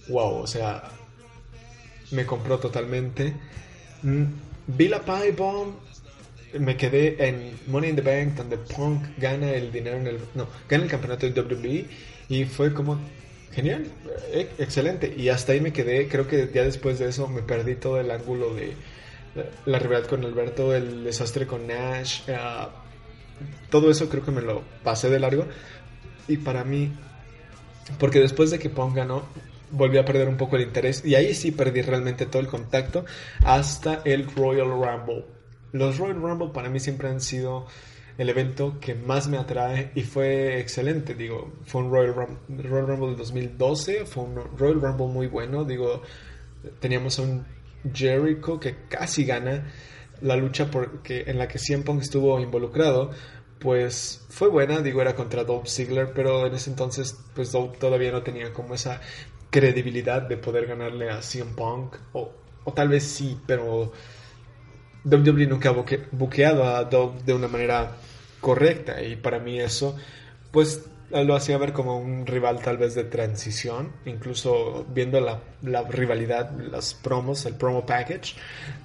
wow, 0.08 0.38
o 0.38 0.48
sea, 0.48 0.84
me 2.12 2.26
compró 2.26 2.58
totalmente. 2.58 3.34
Mm, 4.02 4.24
vi 4.68 4.88
la 4.88 5.04
Pie 5.04 5.32
Bomb, 5.32 5.76
me 6.60 6.78
quedé 6.78 7.28
en 7.28 7.60
Money 7.68 7.90
in 7.92 7.96
the 7.98 8.02
Bank, 8.02 8.36
donde 8.36 8.58
Punk 8.58 9.18
gana 9.18 9.52
el 9.52 9.72
dinero 9.72 9.98
en 9.98 10.08
el, 10.08 10.20
no, 10.34 10.48
gana 10.70 10.86
el 10.86 10.90
campeonato 10.90 11.30
de 11.30 11.40
WWE, 11.40 11.86
y 12.30 12.46
fue 12.46 12.74
como, 12.74 12.98
genial, 13.52 13.86
eh, 14.32 14.50
excelente, 14.58 15.14
y 15.16 15.30
hasta 15.30 15.52
ahí 15.52 15.62
me 15.62 15.74
quedé, 15.74 16.08
creo 16.08 16.28
que 16.28 16.50
ya 16.54 16.64
después 16.64 16.98
de 17.00 17.10
eso 17.10 17.28
me 17.28 17.42
perdí 17.42 17.76
todo 17.76 18.00
el 18.00 18.10
ángulo 18.10 18.54
de 18.54 18.74
la 19.66 19.80
rivalidad 19.80 20.08
con 20.08 20.24
Alberto, 20.24 20.74
el 20.74 21.04
desastre 21.04 21.46
con 21.46 21.68
Nash, 21.68 22.22
uh, 22.30 22.85
todo 23.70 23.92
eso 23.92 24.10
creo 24.10 24.24
que 24.24 24.32
me 24.32 24.42
lo 24.42 24.64
pasé 24.84 25.10
de 25.10 25.20
largo. 25.20 25.46
Y 26.28 26.38
para 26.38 26.64
mí, 26.64 26.92
porque 28.00 28.20
después 28.20 28.52
de 28.52 28.60
que 28.60 28.70
Pong 28.70 28.96
ganó, 28.96 29.24
volví 29.72 29.98
a 29.98 30.06
perder 30.06 30.28
un 30.28 30.38
poco 30.38 30.56
el 30.56 30.64
interés. 30.64 31.04
Y 31.06 31.16
ahí 31.16 31.34
sí 31.34 31.52
perdí 31.52 31.82
realmente 31.82 32.26
todo 32.26 32.42
el 32.42 32.48
contacto 32.48 33.06
hasta 33.44 34.02
el 34.06 34.30
Royal 34.34 34.70
Rumble. 34.70 35.26
Los 35.72 35.98
Royal 35.98 36.22
Rumble 36.22 36.50
para 36.54 36.70
mí 36.70 36.80
siempre 36.80 37.10
han 37.10 37.22
sido 37.22 37.68
el 38.18 38.30
evento 38.30 38.80
que 38.80 38.96
más 38.96 39.28
me 39.28 39.38
atrae 39.38 39.92
y 39.94 40.02
fue 40.02 40.60
excelente. 40.60 41.16
Digo, 41.16 41.54
fue 41.66 41.82
un 41.84 41.92
Royal 41.92 42.16
Rumble, 42.16 42.70
Royal 42.70 42.88
Rumble 42.88 43.08
del 43.10 43.18
2012, 43.18 44.06
fue 44.06 44.24
un 44.24 44.36
Royal 44.58 44.82
Rumble 44.82 45.08
muy 45.08 45.28
bueno. 45.28 45.66
Digo, 45.66 46.02
teníamos 46.80 47.20
a 47.20 47.24
un 47.24 47.46
Jericho 47.94 48.60
que 48.60 48.76
casi 48.90 49.26
gana 49.26 49.66
la 50.22 50.36
lucha 50.36 50.70
en 51.10 51.38
la 51.38 51.48
que 51.48 51.60
CM 51.60 51.84
Punk 51.84 52.02
estuvo 52.02 52.40
involucrado, 52.40 53.12
pues 53.60 54.26
fue 54.30 54.50
buena, 54.50 54.82
digo, 54.82 55.02
era 55.02 55.16
contra 55.16 55.44
Dolph 55.44 55.68
Ziggler, 55.68 56.14
pero 56.14 56.46
en 56.46 56.54
ese 56.54 56.70
entonces, 56.70 57.18
pues 57.34 57.52
Dolph 57.52 57.78
todavía 57.78 58.12
no 58.12 58.22
tenía 58.22 58.54
como 58.54 58.76
esa 58.76 59.02
credibilidad 59.50 60.22
de 60.22 60.38
poder 60.38 60.68
ganarle 60.68 61.10
a 61.10 61.22
CM 61.22 61.54
Punk, 61.54 61.96
o, 62.14 62.32
o 62.64 62.74
tal 62.74 62.90
vez 62.90 63.04
sí, 63.04 63.40
pero 63.46 63.92
WWE 65.06 65.48
nunca 65.48 65.70
ha 65.70 65.86
buqueado 66.12 66.64
a 66.64 66.84
Dolph 66.84 67.22
de 67.24 67.34
una 67.34 67.48
manera 67.48 67.92
correcta, 68.42 69.02
y 69.02 69.16
para 69.16 69.40
mí 69.40 69.60
eso, 69.60 69.96
pues 70.52 70.86
lo 71.12 71.36
hacía 71.36 71.58
ver 71.58 71.72
como 71.72 71.98
un 71.98 72.26
rival 72.26 72.62
tal 72.62 72.78
vez 72.78 72.96
de 72.96 73.04
transición, 73.04 73.92
incluso 74.06 74.86
viendo 74.90 75.20
la, 75.20 75.40
la, 75.62 75.84
rivalidad, 75.84 76.52
las 76.52 76.94
promos, 76.94 77.46
el 77.46 77.54
promo 77.54 77.86
package, 77.86 78.36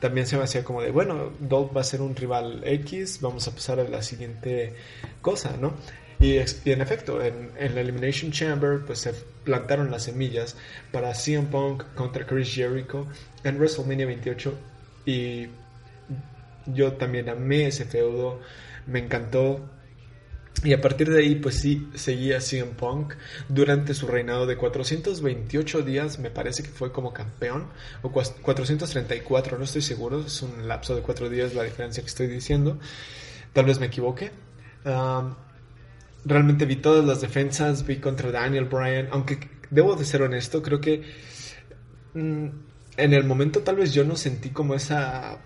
también 0.00 0.26
se 0.26 0.37
me 0.37 0.44
hacía 0.44 0.62
como 0.62 0.83
de, 0.83 0.90
bueno, 0.90 1.33
Dolph 1.40 1.74
va 1.76 1.80
a 1.80 1.85
ser 1.85 2.02
un 2.02 2.14
rival 2.14 2.61
X, 2.64 3.20
vamos 3.20 3.48
a 3.48 3.52
pasar 3.52 3.80
a 3.80 3.85
la 3.85 4.02
siguiente 4.02 4.74
cosa, 5.22 5.56
¿no? 5.59 5.74
Y, 6.20 6.37
en 6.37 6.83
efecto, 6.83 7.22
en, 7.22 7.50
en, 7.56 7.74
la 7.74 7.80
Elimination 7.80 8.30
Chamber 8.30 8.80
pues 8.87 8.98
se 8.98 9.14
plantaron 9.44 9.90
las 9.90 10.04
semillas 10.04 10.54
para 10.92 11.14
CM 11.14 11.48
Punk 11.48 11.85
contra 11.94 12.26
Chris 12.26 12.54
Jericho 12.54 13.06
en 13.42 13.56
WrestleMania 13.56 14.04
28 14.04 14.54
y 15.06 15.48
yo 16.66 16.92
también 16.92 17.30
amé 17.30 17.68
ese 17.68 17.87
feudo, 17.87 18.40
me 18.87 18.98
encantó, 18.98 19.61
y 20.62 20.72
a 20.74 20.80
partir 20.80 21.10
de 21.10 21.20
ahí, 21.20 21.36
pues 21.36 21.56
sí, 21.56 21.88
seguía 21.94 22.40
CM 22.40 22.72
Punk 22.72 23.14
durante 23.48 23.94
su 23.94 24.06
reinado 24.06 24.46
de 24.46 24.56
428 24.56 25.82
días, 25.82 26.18
me 26.18 26.30
parece 26.30 26.62
que 26.62 26.68
fue 26.68 26.92
como 26.92 27.12
campeón, 27.14 27.68
o 28.02 28.10
434, 28.10 29.56
no 29.56 29.64
estoy 29.64 29.80
seguro, 29.80 30.20
es 30.20 30.42
un 30.42 30.68
lapso 30.68 30.94
de 30.94 31.02
4 31.02 31.30
días 31.30 31.54
la 31.54 31.62
diferencia 31.62 32.02
que 32.02 32.08
estoy 32.08 32.26
diciendo, 32.26 32.78
tal 33.54 33.64
vez 33.64 33.80
me 33.80 33.86
equivoque. 33.86 34.32
Realmente 36.24 36.66
vi 36.66 36.76
todas 36.76 37.04
las 37.04 37.22
defensas, 37.22 37.86
vi 37.86 37.96
contra 37.96 38.30
Daniel 38.30 38.66
Bryan, 38.66 39.08
aunque 39.12 39.38
debo 39.70 39.96
de 39.96 40.04
ser 40.04 40.20
honesto, 40.20 40.62
creo 40.62 40.80
que 40.80 41.02
mm, 42.12 42.46
en 42.98 43.12
el 43.14 43.24
momento 43.24 43.60
tal 43.60 43.76
vez 43.76 43.94
yo 43.94 44.04
no 44.04 44.16
sentí 44.16 44.50
como 44.50 44.74
esa 44.74 45.38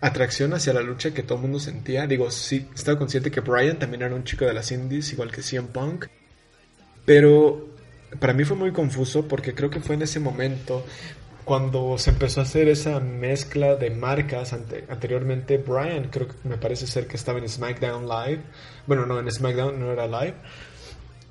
atracción 0.00 0.54
hacia 0.54 0.72
la 0.72 0.82
lucha 0.82 1.12
que 1.12 1.22
todo 1.22 1.36
el 1.36 1.42
mundo 1.42 1.58
sentía. 1.58 2.06
Digo, 2.06 2.30
sí, 2.30 2.68
estaba 2.74 2.98
consciente 2.98 3.30
que 3.30 3.40
Brian 3.40 3.78
también 3.78 4.02
era 4.02 4.14
un 4.14 4.24
chico 4.24 4.44
de 4.44 4.54
las 4.54 4.70
indies, 4.72 5.12
igual 5.12 5.30
que 5.30 5.42
CM 5.42 5.68
Punk. 5.68 6.06
Pero 7.04 7.68
para 8.18 8.32
mí 8.32 8.44
fue 8.44 8.56
muy 8.56 8.72
confuso 8.72 9.26
porque 9.26 9.54
creo 9.54 9.70
que 9.70 9.80
fue 9.80 9.94
en 9.94 10.02
ese 10.02 10.20
momento 10.20 10.84
cuando 11.44 11.96
se 11.96 12.10
empezó 12.10 12.40
a 12.40 12.42
hacer 12.42 12.68
esa 12.68 12.98
mezcla 12.98 13.76
de 13.76 13.90
marcas 13.90 14.52
anteriormente 14.52 15.58
Brian 15.58 16.08
creo 16.08 16.28
que 16.28 16.34
me 16.42 16.56
parece 16.56 16.86
ser 16.86 17.06
que 17.06 17.16
estaba 17.16 17.38
en 17.38 17.48
SmackDown 17.48 18.08
Live 18.08 18.42
bueno 18.86 19.06
no 19.06 19.20
en 19.20 19.30
SmackDown 19.30 19.78
no 19.78 19.92
era 19.92 20.06
Live 20.06 20.34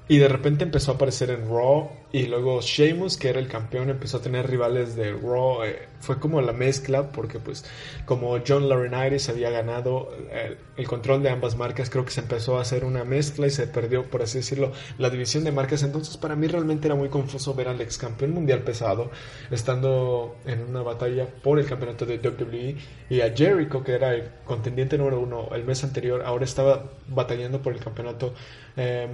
y 0.08 0.20
de 0.20 0.28
repente 0.28 0.64
empezó 0.64 0.92
a 0.92 0.96
aparecer 0.96 1.32
en 1.32 1.50
Raw 1.50 1.90
y 2.12 2.28
luego 2.28 2.62
Sheamus, 2.62 3.18
que 3.18 3.30
era 3.30 3.40
el 3.40 3.48
campeón, 3.48 3.90
empezó 3.90 4.18
a 4.18 4.22
tener 4.22 4.48
rivales 4.48 4.96
de 4.96 5.12
Raw. 5.12 5.64
Eh, 5.64 5.88
fue 6.00 6.20
como 6.20 6.40
la 6.42 6.54
mezcla 6.54 7.12
porque 7.12 7.40
pues 7.40 7.66
como 8.06 8.38
John 8.48 8.70
Laurinaitis 8.70 9.30
había 9.30 9.50
ganado 9.50 10.12
eh, 10.30 10.58
el, 10.78 10.88
control 10.88 11.24
de 11.24 11.32
ambas 11.32 11.58
marcas, 11.58 11.90
creo 11.90 12.06
que 12.06 12.12
se 12.12 12.22
empezó 12.22 12.60
a 12.60 12.62
hacer 12.62 12.86
una 12.86 13.04
mezcla 13.04 13.48
y 13.48 13.50
se 13.50 13.66
perdió, 13.66 14.08
por 14.08 14.22
así 14.22 14.38
decirlo, 14.38 14.72
la 15.00 15.10
división 15.10 15.44
de 15.44 15.52
marcas. 15.52 15.82
Entonces 15.82 16.18
para 16.18 16.36
mí 16.36 16.46
realmente 16.46 16.88
era 16.88 16.96
muy 16.96 17.10
confuso 17.10 17.56
ver 17.56 17.68
al 17.68 17.82
ex 17.82 17.98
campeón 17.98 18.32
mundial 18.32 18.62
pesado 18.62 19.10
estando 19.50 20.36
en 20.46 20.62
una 20.62 20.84
batalla 20.84 21.26
por 21.26 21.58
el 21.58 21.66
campeonato 21.66 22.06
de 22.06 22.20
WWE 22.20 22.78
y 23.10 23.22
a 23.22 23.36
Jericho, 23.36 23.84
que 23.84 23.94
era 23.94 24.14
el 24.14 24.30
contendiente 24.46 25.00
número 25.00 25.20
uno 25.20 25.50
el 25.54 25.66
mes 25.66 25.84
anterior, 25.84 26.22
ahora 26.24 26.46
estaba 26.46 26.92
batallando 27.08 27.60
por 27.62 27.74
el 27.74 27.80
campeonato. 27.80 28.36
Eh, 28.78 29.08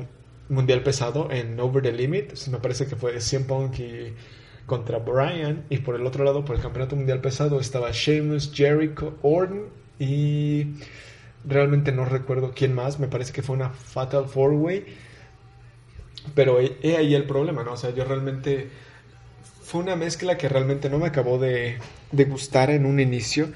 mundial 0.51 0.83
pesado 0.83 1.31
en 1.31 1.59
Over 1.59 1.81
the 1.81 1.91
Limit. 1.91 2.33
Me 2.49 2.59
parece 2.59 2.85
que 2.85 2.95
fue 2.95 3.19
CM 3.19 3.45
Punk 3.45 3.79
contra 4.65 4.99
Brian. 4.99 5.65
Y 5.69 5.79
por 5.79 5.95
el 5.95 6.05
otro 6.05 6.23
lado, 6.23 6.45
por 6.45 6.55
el 6.55 6.61
campeonato 6.61 6.95
mundial 6.95 7.21
pesado, 7.21 7.59
estaba 7.59 7.89
Sheamus, 7.91 8.51
Jericho, 8.53 9.17
Orton 9.21 9.69
y 9.97 10.67
realmente 11.45 11.91
no 11.91 12.05
recuerdo 12.05 12.53
quién 12.55 12.73
más. 12.73 12.99
Me 12.99 13.07
parece 13.07 13.33
que 13.33 13.41
fue 13.41 13.55
una 13.55 13.69
Fatal 13.69 14.25
Four 14.27 14.51
Way. 14.53 14.85
Pero 16.35 16.59
he 16.59 16.97
ahí 16.97 17.15
el 17.15 17.23
problema, 17.25 17.63
¿no? 17.63 17.73
O 17.73 17.77
sea, 17.77 17.91
yo 17.91 18.03
realmente. 18.05 18.69
Fue 19.63 19.81
una 19.81 19.95
mezcla 19.95 20.37
que 20.37 20.49
realmente 20.49 20.89
no 20.89 20.99
me 20.99 21.07
acabó 21.07 21.37
de, 21.39 21.77
de 22.11 22.25
gustar 22.25 22.71
en 22.71 22.85
un 22.85 22.99
inicio. 22.99 23.49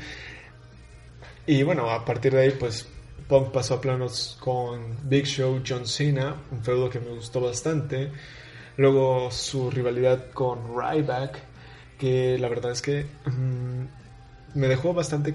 Y 1.45 1.61
bueno, 1.63 1.91
a 1.91 2.05
partir 2.05 2.33
de 2.33 2.41
ahí, 2.41 2.51
pues 2.51 2.87
Punk 3.27 3.51
pasó 3.51 3.75
a 3.75 3.81
planos 3.81 4.37
con 4.39 4.97
Big 5.09 5.25
Show, 5.25 5.61
John 5.67 5.87
Cena, 5.87 6.35
un 6.51 6.63
feudo 6.63 6.89
que 6.89 6.99
me 6.99 7.09
gustó 7.09 7.41
bastante. 7.41 8.11
Luego 8.77 9.31
su 9.31 9.71
rivalidad 9.71 10.29
con 10.31 10.59
Ryback, 10.75 11.39
que 11.97 12.37
la 12.37 12.49
verdad 12.49 12.71
es 12.71 12.83
que 12.83 13.05
mm, 13.25 14.59
me 14.59 14.67
dejó 14.67 14.93
bastante 14.93 15.33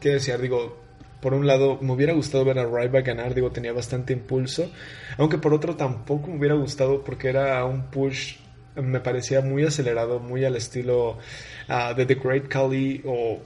que 0.00 0.10
desear. 0.10 0.40
Digo, 0.40 0.76
por 1.20 1.34
un 1.34 1.46
lado 1.46 1.78
me 1.80 1.92
hubiera 1.92 2.12
gustado 2.12 2.44
ver 2.44 2.60
a 2.60 2.66
Ryback 2.66 3.06
ganar, 3.06 3.34
digo, 3.34 3.50
tenía 3.50 3.72
bastante 3.72 4.12
impulso. 4.12 4.70
Aunque 5.18 5.38
por 5.38 5.54
otro 5.54 5.74
tampoco 5.74 6.28
me 6.28 6.38
hubiera 6.38 6.54
gustado 6.54 7.02
porque 7.02 7.30
era 7.30 7.64
un 7.64 7.86
push, 7.90 8.36
me 8.76 9.00
parecía 9.00 9.40
muy 9.40 9.64
acelerado, 9.64 10.20
muy 10.20 10.44
al 10.44 10.54
estilo 10.54 11.18
ah, 11.66 11.94
de 11.94 12.06
The 12.06 12.14
Great 12.14 12.46
Khali 12.46 13.02
o 13.06 13.40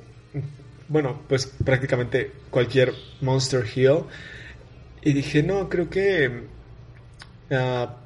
bueno, 0.89 1.23
pues 1.29 1.47
prácticamente 1.47 2.33
cualquier 2.51 2.95
Monster 3.21 3.65
Hill. 3.75 4.05
Y 5.03 5.13
dije, 5.13 5.43
no, 5.43 5.69
creo 5.69 5.89
que... 5.89 6.47
Ah, 7.51 7.97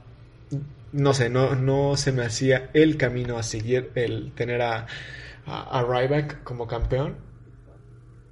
no 0.92 1.14
sé, 1.14 1.30
no, 1.30 1.54
no 1.54 1.96
se 1.96 2.12
me 2.12 2.22
hacía 2.22 2.70
el 2.74 2.96
camino 2.96 3.38
a 3.38 3.42
seguir 3.42 3.90
el 3.94 4.32
tener 4.32 4.60
a, 4.60 4.86
a, 5.46 5.82
Ryback 5.82 6.42
como 6.42 6.66
campeón. 6.66 7.16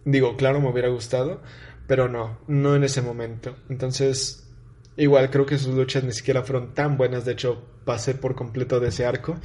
Digo, 0.05 0.37
claro, 0.37 0.61
me 0.61 0.69
hubiera 0.69 0.89
gustado, 0.89 1.41
pero 1.87 2.09
no, 2.09 2.39
no 2.49 2.77
en 2.77 2.85
ese 2.85 3.03
momento. 3.03 3.57
Entonces, 3.69 4.47
igual 4.97 5.31
creo 5.31 5.47
que 5.47 5.59
sus 5.59 5.75
luchas 5.75 6.05
ni 6.05 6.13
siquiera 6.13 6.43
fueron 6.43 6.75
tan 6.75 6.97
buenas. 6.97 7.25
De 7.25 7.33
hecho, 7.33 7.65
pasé 7.85 8.15
por 8.15 8.35
completo 8.35 8.79
de 8.79 8.89
ese 8.89 9.07
arco. 9.07 9.39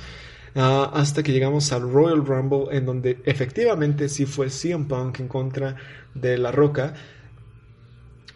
Ah, 0.57 0.89
hasta 0.93 1.21
que 1.21 1.33
llegamos 1.33 1.73
al 1.73 1.81
Royal 1.81 2.25
Rumble 2.25 2.67
en 2.71 2.85
donde 2.85 3.19
efectivamente 3.25 4.07
sí 4.07 4.25
fue 4.25 4.49
CM 4.49 4.85
Punk 4.85 5.19
en 5.19 5.27
contra 5.27 5.75
de 6.13 6.37
La 6.37 6.51
Roca. 6.51 6.93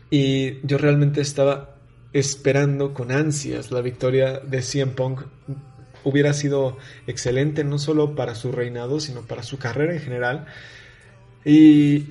Y 0.10 0.60
yo 0.68 0.78
realmente 0.78 1.22
estaba 1.22 1.76
esperando 2.12 2.94
con 2.94 3.12
ansias 3.12 3.72
la 3.72 3.80
victoria 3.80 4.40
de 4.40 4.62
CM 4.62 4.92
Punk. 4.92 5.22
Hubiera 6.04 6.34
sido 6.34 6.78
excelente 7.08 7.64
no 7.64 7.78
solo 7.80 8.16
para 8.16 8.36
su 8.36 8.52
reinado 8.52 9.00
sino 9.00 9.22
para 9.22 9.44
su 9.44 9.58
carrera 9.58 9.94
en 9.94 10.02
general. 10.02 10.46
Y 11.46 12.08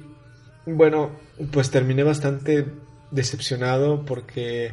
bueno 0.64 1.11
pues 1.53 1.71
terminé 1.71 2.03
bastante 2.03 2.66
decepcionado 3.11 4.07
porque 4.07 4.73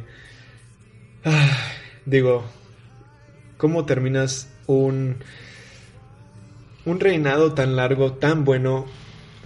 ah, 1.24 1.58
digo 2.06 2.42
cómo 3.58 3.84
terminas 3.84 4.48
un, 4.66 5.16
un 6.84 7.00
reinado 7.00 7.52
tan 7.54 7.76
largo, 7.76 8.12
tan 8.14 8.44
bueno, 8.44 8.86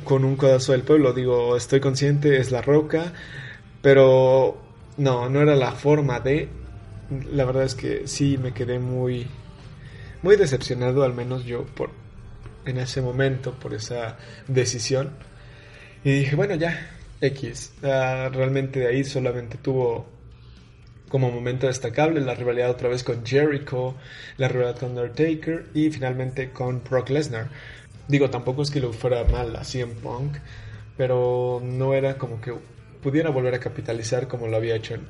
con 0.05 0.25
un 0.25 0.37
codazo 0.37 0.73
del 0.73 0.83
pueblo. 0.83 1.13
Digo, 1.13 1.57
estoy 1.57 1.81
consciente, 1.81 2.39
es 2.39 2.51
la 2.51 2.63
roca, 2.63 3.13
pero 3.83 4.59
no, 4.97 5.29
no 5.29 5.41
era 5.41 5.57
la 5.57 5.73
forma 5.73 6.21
de... 6.21 6.49
La 7.33 7.45
verdad 7.45 7.65
es 7.65 7.75
que 7.75 8.07
sí 8.07 8.39
me 8.39 8.53
quedé 8.53 8.79
muy, 8.79 9.27
muy 10.23 10.37
decepcionado, 10.37 11.03
al 11.03 11.13
menos 11.13 11.45
yo, 11.45 11.65
por, 11.65 11.91
en 12.65 12.79
ese 12.79 13.03
momento, 13.03 13.53
por 13.53 13.75
esa 13.75 14.17
decisión. 14.47 15.11
Y 16.05 16.13
dije, 16.21 16.37
bueno, 16.37 16.55
ya, 16.55 16.89
X. 17.21 17.73
Ah, 17.83 18.31
realmente 18.33 18.81
de 18.81 18.87
ahí 18.87 19.05
solamente 19.05 19.59
tuvo 19.59 20.07
como 21.11 21.31
momento 21.31 21.67
destacable 21.67 22.21
la 22.21 22.35
rivalidad 22.35 22.71
otra 22.71 22.89
vez 22.89 23.05
con 23.05 23.27
Jericho, 23.27 23.97
la 24.39 24.49
rivalidad 24.49 24.79
con 24.79 24.91
Undertaker 24.91 25.67
y 25.75 25.91
finalmente 25.91 26.53
con 26.53 26.83
Brock 26.89 27.11
Lesnar. 27.11 27.49
Digo, 28.09 28.31
tampoco 28.31 28.63
es 28.63 28.71
que 28.71 28.81
lo 28.81 28.93
fuera 28.93 29.25
mal 29.25 29.55
así 29.57 29.81
en 29.81 29.95
Punk, 29.97 30.37
pero 30.97 31.61
no 31.63 31.95
era 31.95 32.17
como 32.17 32.41
que 32.41 32.55
pudiera 33.03 33.31
volver 33.31 33.55
a 33.55 33.61
capitalizar 33.61 34.29
como 34.29 34.47
lo 34.47 34.57
había 34.57 34.77
hecho 34.77 34.95
en 34.95 35.07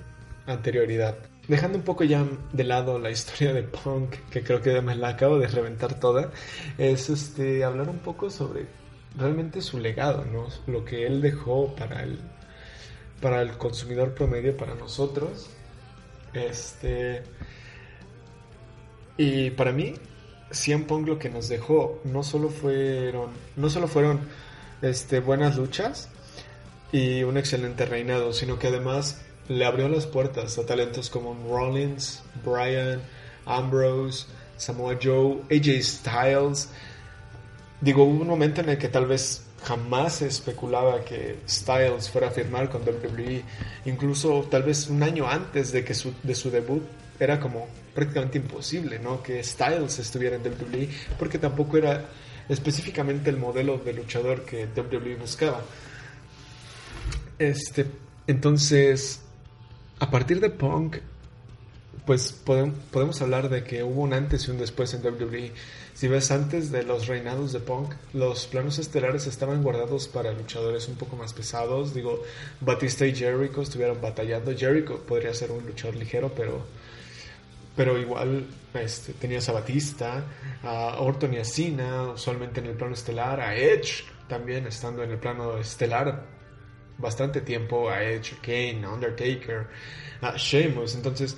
anterioridad. 0.47 1.17
Dejando 1.49 1.79
un 1.79 1.85
poco 1.85 2.05
ya 2.05 2.25
de 2.53 2.65
lado 2.65 2.99
la 2.99 3.11
historia 3.11 3.53
de 3.53 3.63
Punk, 3.63 4.15
que 4.31 4.43
creo 4.43 4.63
que 4.63 4.81
me 4.81 4.97
la 4.97 5.11
acabo 5.11 5.39
de 5.39 5.49
reventar 5.49 6.01
toda, 6.01 6.31
es 6.79 7.11
este 7.11 7.63
hablar 7.63 7.91
un 7.91 7.99
poco 7.99 8.31
sobre 8.31 8.67
realmente 9.19 9.61
su 9.61 9.79
legado, 9.79 10.25
¿no? 10.25 10.47
Lo 10.67 10.85
que 10.85 11.07
él 11.07 11.21
dejó 11.21 11.75
para 11.75 12.03
el 12.03 12.21
para 13.21 13.43
el 13.43 13.53
consumidor 13.59 14.15
promedio, 14.15 14.57
para 14.57 14.75
nosotros, 14.75 15.51
este. 16.33 17.23
Y 19.17 19.51
para 19.51 19.73
mí, 19.73 19.95
CM 20.51 20.85
Punk 20.85 21.07
lo 21.07 21.19
que 21.19 21.31
nos 21.31 21.49
dejó 21.49 22.01
no 22.05 22.23
solo 22.23 22.49
fueron, 22.49 23.31
no 23.57 23.71
solo 23.71 23.87
fueron 23.87 24.21
este, 24.83 25.21
buenas 25.21 25.57
luchas 25.57 26.09
y 26.93 27.23
un 27.23 27.37
excelente 27.37 27.85
reinado, 27.87 28.33
sino 28.33 28.59
que 28.59 28.69
además 28.69 29.21
le 29.49 29.65
abrió 29.65 29.89
las 29.89 30.07
puertas 30.07 30.59
a 30.59 30.67
talentos 30.67 31.11
como 31.11 31.35
Rollins, 31.49 32.23
Bryan, 32.45 33.01
Ambrose, 33.47 34.27
Samoa 34.57 34.97
Joe, 35.03 35.39
AJ 35.51 35.83
Styles. 35.83 36.69
Digo, 37.81 38.05
hubo 38.05 38.23
un 38.23 38.29
momento 38.29 38.61
en 38.61 38.71
el 38.71 38.79
que 38.79 38.89
tal 38.89 39.07
vez 39.07 39.45
jamás 39.63 40.17
se 40.17 40.27
especulaba 40.27 41.05
que 41.05 41.39
Styles 41.49 42.09
fuera 42.09 42.29
a 42.29 42.31
firmar 42.31 42.71
con 42.71 42.83
WWE. 42.83 43.43
Incluso 43.85 44.47
tal 44.51 44.63
vez 44.63 44.89
un 44.89 45.03
año 45.03 45.29
antes 45.29 45.73
de, 45.73 45.85
que 45.85 45.95
su, 45.95 46.13
de 46.23 46.35
su 46.35 46.51
debut 46.51 46.83
era 47.19 47.39
como 47.39 47.69
prácticamente 47.95 48.39
imposible, 48.39 48.99
¿no? 48.99 49.23
Que 49.23 49.43
Styles 49.45 49.99
estuviera 49.99 50.37
en 50.37 50.43
WWE 50.43 50.89
porque 51.19 51.39
tampoco 51.39 51.77
era 51.77 52.07
específicamente 52.49 53.31
el 53.31 53.37
modelo 53.37 53.79
de 53.79 53.93
luchador 53.93 54.45
que 54.45 54.67
WWE 54.67 55.17
buscaba. 55.17 55.61
Este, 57.39 57.87
entonces, 58.27 59.21
a 59.99 60.11
partir 60.11 60.41
de 60.41 60.51
Punk, 60.51 60.97
pues 62.07 62.33
podemos, 62.33 62.75
podemos 62.91 63.21
hablar 63.23 63.49
de 63.49 63.63
que 63.63 63.83
hubo 63.83 64.03
un 64.03 64.15
antes 64.15 64.49
y 64.49 64.51
un 64.51 64.59
después 64.59 64.93
en 64.95 65.05
WWE 65.05 65.53
si 66.01 66.09
ves 66.09 66.31
antes 66.31 66.73
de 66.73 66.83
los 66.83 67.09
reinados 67.09 67.53
de 67.53 67.61
Punk, 67.61 67.93
los 68.15 68.47
planos 68.47 68.79
estelares 68.79 69.27
estaban 69.27 69.63
guardados 69.63 70.09
para 70.09 70.33
luchadores 70.33 70.89
un 70.89 70.95
poco 70.95 71.15
más 71.15 71.35
pesados. 71.35 71.93
Digo, 71.93 72.23
Batista 72.63 73.05
y 73.05 73.15
Jericho 73.15 73.61
estuvieron 73.61 74.01
batallando. 74.01 74.57
Jericho 74.57 74.97
podría 75.07 75.35
ser 75.35 75.51
un 75.51 75.67
luchador 75.67 75.97
ligero, 75.97 76.33
pero, 76.35 76.65
pero 77.77 77.99
igual 77.99 78.47
este, 78.73 79.13
tenías 79.13 79.47
a 79.51 79.53
Batista, 79.53 80.25
a 80.63 81.01
Orton 81.01 81.35
y 81.35 81.37
a 81.37 81.45
Cena, 81.45 82.13
usualmente 82.13 82.61
en 82.61 82.69
el 82.69 82.77
plano 82.77 82.95
estelar, 82.95 83.39
a 83.39 83.55
Edge 83.55 84.05
también 84.27 84.67
estando 84.67 85.03
en 85.03 85.11
el 85.11 85.19
plano 85.19 85.59
estelar 85.59 86.25
bastante 86.97 87.43
tiempo, 87.43 87.91
a 87.91 88.03
Edge, 88.03 88.37
Kane, 88.41 88.87
a 88.87 88.95
Undertaker, 88.95 89.67
a 90.23 90.35
Sheamus. 90.35 90.95
Entonces, 90.95 91.37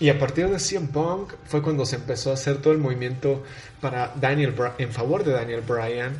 Y 0.00 0.10
a 0.10 0.18
partir 0.18 0.48
de 0.48 0.60
CM 0.60 0.88
Punk 0.88 1.34
fue 1.44 1.60
cuando 1.60 1.84
se 1.84 1.96
empezó 1.96 2.30
a 2.30 2.34
hacer 2.34 2.58
todo 2.58 2.72
el 2.72 2.78
movimiento 2.78 3.42
para 3.80 4.12
Daniel 4.14 4.54
en 4.78 4.92
favor 4.92 5.24
de 5.24 5.32
Daniel 5.32 5.62
Bryan. 5.62 6.16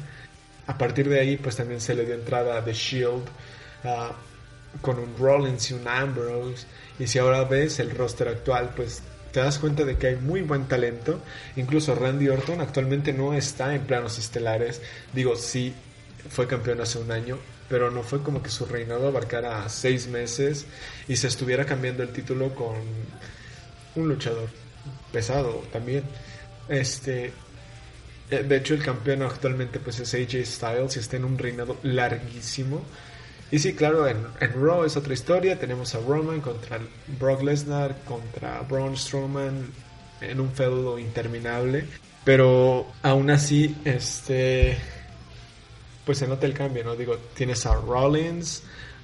A 0.67 0.77
partir 0.77 1.09
de 1.09 1.21
ahí, 1.21 1.37
pues 1.37 1.57
también 1.57 1.81
se 1.81 1.95
le 1.95 2.05
dio 2.05 2.15
entrada 2.15 2.59
a 2.59 2.65
The 2.65 2.73
Shield 2.73 3.25
ah, 3.85 4.13
con 4.81 4.99
un 4.99 5.17
Rollins 5.17 5.71
y 5.71 5.75
un 5.75 5.87
Ambrose. 5.87 6.67
Y 6.99 7.07
si 7.07 7.19
ahora 7.21 7.45
ves 7.45 7.79
el 7.79 7.91
roster 7.91 8.29
actual, 8.29 8.71
pues 8.75 9.01
te 9.33 9.41
das 9.41 9.59
cuenta 9.61 9.85
de 9.85 9.97
que 9.97 10.09
hay 10.09 10.17
muy 10.17 10.43
buen 10.43 10.67
talento. 10.67 11.21
Incluso 11.55 11.95
Randy 11.95 12.29
Orton 12.29 12.61
actualmente 12.61 13.13
no 13.13 13.33
está 13.33 13.75
en 13.75 13.83
planos 13.83 14.19
estelares. 14.19 14.83
Digo, 15.15 15.37
sí, 15.37 15.73
fue 16.29 16.49
campeón 16.49 16.81
hace 16.81 16.99
un 16.99 17.13
año, 17.13 17.39
pero 17.69 17.93
no 17.93 18.03
fue 18.03 18.23
como 18.25 18.43
que 18.43 18.51
su 18.51 18.67
reinado 18.67 19.07
abarcara 19.07 19.69
seis 19.69 20.09
meses 20.09 20.67
y 21.07 21.15
se 21.15 21.29
estuviera 21.29 21.65
cambiando 21.65 22.03
el 22.03 22.11
título 22.11 22.55
con 22.55 22.75
un 23.99 24.09
luchador 24.09 24.49
pesado 25.13 25.63
también. 25.73 26.05
Este, 26.69 27.33
eh, 28.31 28.43
de 28.43 28.57
hecho, 28.57 28.75
el 28.75 28.83
campeón 28.83 29.23
actualmente 29.23 29.79
pues 29.79 30.01
es 30.01 30.15
AJ 30.15 30.45
Styles 30.45 30.97
y 30.97 31.01
está 31.01 31.17
en 31.17 31.25
un 31.25 31.39
reinado 31.39 31.77
larguísimo. 31.83 32.83
Y 33.51 33.59
sí, 33.59 33.73
claro, 33.75 34.07
en, 34.07 34.19
en 34.41 34.53
Raw 34.53 34.85
es 34.85 34.97
otra 34.97 35.15
historia. 35.15 35.59
Tenemos 35.59 35.95
a 35.95 36.01
Roman 36.01 36.41
contra 36.41 36.79
Brock 37.19 37.43
Lesnar, 37.43 37.97
contra 38.05 38.61
Braun 38.63 38.97
Strowman 38.97 39.73
en 40.21 40.41
un 40.41 40.53
feudo 40.53 40.99
interminable. 40.99 41.87
Pero 42.25 42.87
aún 43.03 43.31
así, 43.31 43.75
este, 43.85 44.77
pues 46.05 46.19
se 46.19 46.27
nota 46.27 46.47
el 46.47 46.53
cambio, 46.53 46.85
¿no? 46.85 46.95
Digo, 46.95 47.17
tienes 47.35 47.65
a 47.65 47.75
Rollins, 47.75 48.63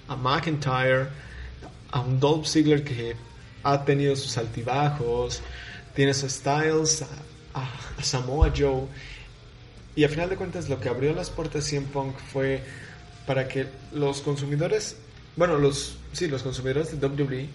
a 0.09 0.17
McIntyre, 0.17 1.07
a 1.91 2.01
un 2.01 2.21
Dolph 2.21 2.47
Ziggler 2.47 2.85
que 2.85 3.17
ha 3.65 3.85
tenido 3.85 4.15
sus 4.15 4.37
altibajos, 4.39 5.43
tienes 5.95 6.23
a 6.23 6.29
Styles, 6.29 7.05
a, 7.55 8.03
Samoa 8.03 8.53
Joe, 8.57 8.87
y 9.97 10.05
a 10.05 10.09
final 10.09 10.29
de 10.29 10.37
cuentas 10.37 10.69
lo 10.69 10.81
que 10.81 10.89
abrió 10.89 11.15
las 11.15 11.31
puertas 11.31 11.65
CM 11.65 11.87
Punk 11.87 12.17
fue 12.33 12.63
para 13.27 13.49
que 13.49 13.67
los 13.93 14.21
consumidores, 14.21 14.97
bueno, 15.37 15.59
los, 15.59 15.97
sí, 16.13 16.29
los 16.29 16.43
consumidores 16.43 16.99
de 16.99 17.07
WWE 17.07 17.49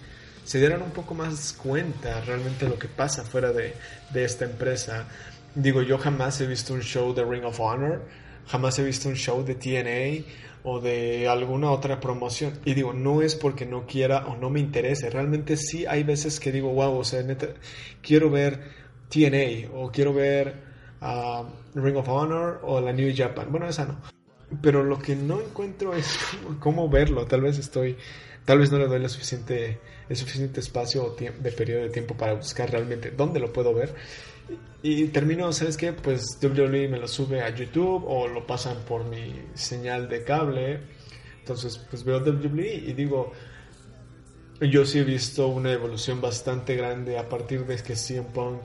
se 0.44 0.58
dieran 0.58 0.82
un 0.82 0.90
poco 0.90 1.14
más 1.14 1.52
cuenta 1.52 2.20
realmente 2.22 2.68
lo 2.68 2.78
que 2.78 2.88
pasa 2.88 3.24
fuera 3.24 3.52
de, 3.52 3.74
de 4.10 4.24
esta 4.24 4.46
empresa. 4.46 5.06
Digo, 5.54 5.82
yo 5.82 5.98
jamás 5.98 6.40
he 6.40 6.46
visto 6.46 6.74
un 6.74 6.80
show 6.80 7.14
de 7.14 7.24
Ring 7.24 7.44
of 7.44 7.60
Honor, 7.60 8.02
jamás 8.50 8.78
he 8.78 8.84
visto 8.84 9.08
un 9.08 9.16
show 9.16 9.44
de 9.44 9.54
TNA, 9.54 10.24
o 10.62 10.80
de 10.80 11.28
alguna 11.28 11.70
otra 11.70 12.00
promoción. 12.00 12.58
Y 12.64 12.74
digo, 12.74 12.92
no 12.92 13.22
es 13.22 13.34
porque 13.34 13.66
no 13.66 13.86
quiera 13.86 14.26
o 14.26 14.36
no 14.36 14.50
me 14.50 14.60
interese. 14.60 15.10
Realmente 15.10 15.56
sí 15.56 15.86
hay 15.86 16.02
veces 16.02 16.40
que 16.40 16.52
digo, 16.52 16.72
wow, 16.72 16.98
o 16.98 17.04
sea, 17.04 17.22
neta, 17.22 17.48
quiero 18.02 18.30
ver 18.30 18.60
TNA 19.08 19.70
o 19.74 19.90
quiero 19.90 20.12
ver 20.12 20.54
uh, 21.00 21.44
Ring 21.78 21.96
of 21.96 22.08
Honor 22.08 22.60
o 22.62 22.80
la 22.80 22.92
New 22.92 23.12
Japan. 23.14 23.48
Bueno, 23.50 23.68
esa 23.68 23.86
no. 23.86 24.00
Pero 24.60 24.82
lo 24.82 24.98
que 24.98 25.14
no 25.14 25.40
encuentro 25.40 25.94
es 25.94 26.18
cómo, 26.58 26.88
verlo. 26.88 27.26
Tal 27.26 27.40
vez 27.40 27.58
estoy, 27.58 27.96
tal 28.44 28.58
vez 28.58 28.72
no 28.72 28.78
le 28.78 28.88
doy 28.88 28.98
la 28.98 29.08
suficiente, 29.08 29.78
el 30.08 30.16
suficiente 30.16 30.60
espacio 30.60 31.04
o 31.04 31.16
de 31.16 31.52
periodo 31.52 31.82
de 31.82 31.90
tiempo 31.90 32.16
para 32.16 32.34
buscar 32.34 32.70
realmente 32.70 33.12
dónde 33.12 33.38
lo 33.40 33.52
puedo 33.52 33.72
ver. 33.72 33.94
Y 34.82 35.06
termino, 35.08 35.52
¿sabes 35.52 35.76
qué? 35.76 35.92
Pues 35.92 36.38
WWE 36.42 36.88
me 36.88 36.98
lo 36.98 37.06
sube 37.06 37.42
a 37.42 37.54
YouTube 37.54 38.04
o 38.06 38.28
lo 38.28 38.46
pasan 38.46 38.78
por 38.88 39.04
mi 39.04 39.34
señal 39.54 40.08
de 40.08 40.24
cable. 40.24 40.80
Entonces, 41.40 41.78
pues 41.90 42.04
veo 42.04 42.18
WWE 42.18 42.74
y 42.74 42.92
digo, 42.92 43.32
yo 44.60 44.84
sí 44.86 44.98
he 44.98 45.04
visto 45.04 45.48
una 45.48 45.72
evolución 45.72 46.20
bastante 46.20 46.76
grande 46.76 47.18
a 47.18 47.28
partir 47.28 47.66
de 47.66 47.76
que 47.76 47.94
CM 47.94 48.28
Punk 48.32 48.62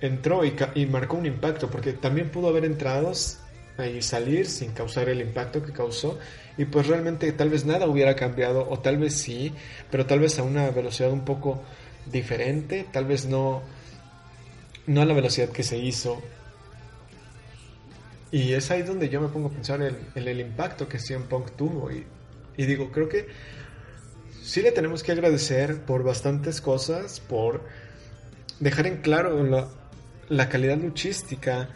entró 0.00 0.44
y, 0.44 0.54
y 0.74 0.86
marcó 0.86 1.16
un 1.16 1.26
impacto, 1.26 1.68
porque 1.68 1.92
también 1.92 2.30
pudo 2.30 2.48
haber 2.48 2.64
entrado 2.64 3.12
y 3.12 4.02
salir 4.02 4.46
sin 4.46 4.72
causar 4.72 5.08
el 5.08 5.20
impacto 5.20 5.62
que 5.62 5.72
causó 5.72 6.18
y 6.56 6.64
pues 6.64 6.86
realmente 6.86 7.30
tal 7.32 7.50
vez 7.50 7.66
nada 7.66 7.86
hubiera 7.86 8.16
cambiado 8.16 8.66
o 8.68 8.78
tal 8.78 8.98
vez 8.98 9.14
sí, 9.14 9.52
pero 9.90 10.06
tal 10.06 10.20
vez 10.20 10.38
a 10.38 10.42
una 10.42 10.70
velocidad 10.70 11.10
un 11.10 11.24
poco 11.24 11.62
diferente, 12.10 12.86
tal 12.90 13.04
vez 13.04 13.26
no 13.26 13.62
no 14.86 15.02
a 15.02 15.04
la 15.04 15.14
velocidad 15.14 15.50
que 15.50 15.62
se 15.62 15.78
hizo. 15.78 16.22
Y 18.30 18.52
es 18.52 18.70
ahí 18.70 18.82
donde 18.82 19.08
yo 19.08 19.20
me 19.20 19.28
pongo 19.28 19.48
a 19.48 19.50
pensar 19.52 19.80
en, 19.82 19.96
el 20.14 20.40
impacto 20.40 20.88
que 20.88 20.98
CM 20.98 21.26
Punk 21.26 21.52
tuvo. 21.56 21.90
Y, 21.90 22.04
digo, 22.56 22.90
creo 22.90 23.08
que 23.08 23.28
sí 24.42 24.62
le 24.62 24.72
tenemos 24.72 25.02
que 25.02 25.12
agradecer 25.12 25.82
por 25.82 26.02
bastantes 26.02 26.60
cosas, 26.60 27.20
por 27.20 27.64
dejar 28.60 28.86
en 28.86 28.98
claro 28.98 29.42
la, 29.44 29.68
la 30.28 30.48
calidad 30.48 30.78
luchística 30.78 31.68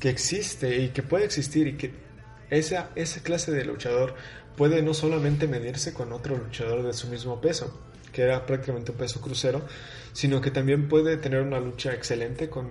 que 0.00 0.10
existe 0.10 0.78
y 0.78 0.88
que 0.90 1.02
puede 1.02 1.24
existir 1.24 1.66
y 1.66 1.76
que 1.76 1.92
esa, 2.50 2.90
esa 2.94 3.22
clase 3.22 3.52
de 3.52 3.64
luchador 3.64 4.14
puede 4.56 4.82
no 4.82 4.94
solamente 4.94 5.46
medirse 5.46 5.92
con 5.92 6.12
otro 6.12 6.36
luchador 6.36 6.82
de 6.82 6.92
su 6.92 7.08
mismo 7.08 7.40
peso, 7.40 7.87
que 8.18 8.24
era 8.24 8.44
prácticamente 8.44 8.90
peso 8.90 9.20
crucero, 9.20 9.62
sino 10.12 10.40
que 10.40 10.50
también 10.50 10.88
puede 10.88 11.18
tener 11.18 11.40
una 11.40 11.60
lucha 11.60 11.94
excelente 11.94 12.48
con, 12.48 12.66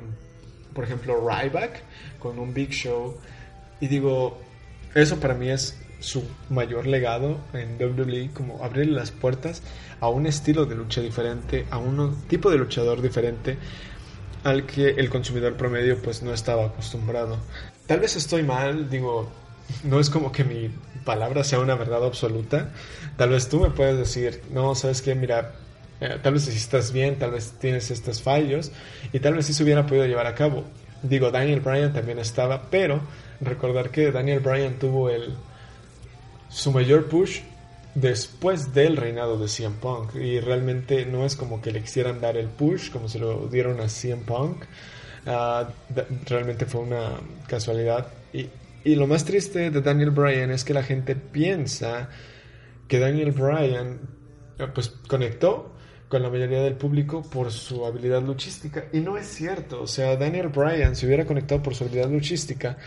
por 0.73 0.83
ejemplo, 0.83 1.25
Ryback, 1.25 1.83
con 2.19 2.37
un 2.37 2.53
Big 2.53 2.71
Show. 2.71 3.15
Y 3.79 3.87
digo, 3.87 4.41
eso 4.93 5.21
para 5.21 5.35
mí 5.35 5.49
es 5.49 5.79
su 6.01 6.21
mayor 6.49 6.85
legado 6.85 7.37
en 7.53 7.81
WWE, 7.81 8.31
como 8.33 8.61
abrir 8.61 8.89
las 8.89 9.11
puertas 9.11 9.63
a 10.01 10.09
un 10.09 10.27
estilo 10.27 10.65
de 10.65 10.75
lucha 10.75 10.99
diferente, 10.99 11.65
a 11.69 11.77
un 11.77 12.23
tipo 12.27 12.51
de 12.51 12.57
luchador 12.57 13.01
diferente 13.01 13.57
al 14.43 14.65
que 14.65 14.89
el 14.89 15.09
consumidor 15.09 15.55
promedio 15.55 15.97
pues 16.01 16.21
no 16.23 16.33
estaba 16.33 16.65
acostumbrado. 16.65 17.37
Tal 17.85 18.01
vez 18.01 18.17
estoy 18.17 18.43
mal, 18.43 18.89
digo, 18.89 19.31
no 19.83 19.99
es 19.99 20.09
como 20.09 20.31
que 20.31 20.43
mi 20.43 20.69
palabra 21.03 21.43
sea 21.43 21.59
una 21.59 21.75
verdad 21.75 22.05
absoluta. 22.05 22.69
Tal 23.17 23.29
vez 23.29 23.49
tú 23.49 23.59
me 23.59 23.69
puedes 23.69 23.97
decir, 23.97 24.41
no, 24.51 24.75
sabes 24.75 25.01
qué, 25.01 25.15
mira, 25.15 25.53
eh, 25.99 26.17
tal 26.21 26.33
vez 26.33 26.43
si 26.43 26.55
estás 26.55 26.91
bien, 26.91 27.17
tal 27.17 27.31
vez 27.31 27.53
tienes 27.59 27.89
estos 27.91 28.21
fallos 28.21 28.71
y 29.13 29.19
tal 29.19 29.33
vez 29.33 29.45
sí 29.45 29.53
se 29.53 29.63
hubiera 29.63 29.85
podido 29.85 30.05
llevar 30.05 30.27
a 30.27 30.35
cabo. 30.35 30.63
Digo, 31.01 31.31
Daniel 31.31 31.61
Bryan 31.61 31.93
también 31.93 32.19
estaba, 32.19 32.69
pero 32.69 33.01
recordar 33.41 33.89
que 33.91 34.11
Daniel 34.11 34.39
Bryan 34.39 34.79
tuvo 34.79 35.09
el 35.09 35.35
su 36.49 36.71
mayor 36.71 37.07
push 37.07 37.41
después 37.93 38.73
del 38.73 38.95
reinado 38.95 39.37
de 39.37 39.47
CM 39.47 39.75
Punk 39.81 40.15
y 40.15 40.39
realmente 40.39 41.05
no 41.05 41.25
es 41.25 41.35
como 41.35 41.61
que 41.61 41.71
le 41.71 41.81
quisieran 41.81 42.21
dar 42.21 42.37
el 42.37 42.47
push 42.47 42.91
como 42.91 43.09
se 43.09 43.19
lo 43.19 43.47
dieron 43.47 43.79
a 43.81 43.89
CM 43.89 44.23
Punk. 44.23 44.63
Ah, 45.25 45.69
realmente 46.25 46.65
fue 46.65 46.81
una 46.81 47.19
casualidad 47.47 48.07
y 48.33 48.47
y 48.87 48.95
lo 48.95 49.05
más 49.05 49.25
triste 49.25 49.69
de 49.69 49.81
Daniel 49.81 50.11
Bryan 50.11 50.49
es 50.49 50.63
que 50.63 50.73
la 50.73 50.81
gente 50.81 51.13
piensa 51.17 52.07
que 52.87 52.99
Daniel 52.99 53.33
Bryan 53.33 53.99
eh, 54.57 54.67
pues 54.73 54.87
conectó 55.09 55.75
con 56.07 56.23
la 56.23 56.29
mayoría 56.29 56.61
del 56.61 56.75
público 56.75 57.21
por 57.21 57.51
su 57.51 57.85
habilidad 57.85 58.23
luchística. 58.23 58.85
Y 58.93 59.01
no 59.01 59.17
es 59.17 59.27
cierto, 59.27 59.81
o 59.81 59.87
sea, 59.87 60.15
Daniel 60.15 60.47
Bryan 60.47 60.95
si 60.95 61.05
hubiera 61.05 61.25
conectado 61.25 61.61
por 61.61 61.75
su 61.75 61.83
habilidad 61.83 62.09
luchística 62.09 62.77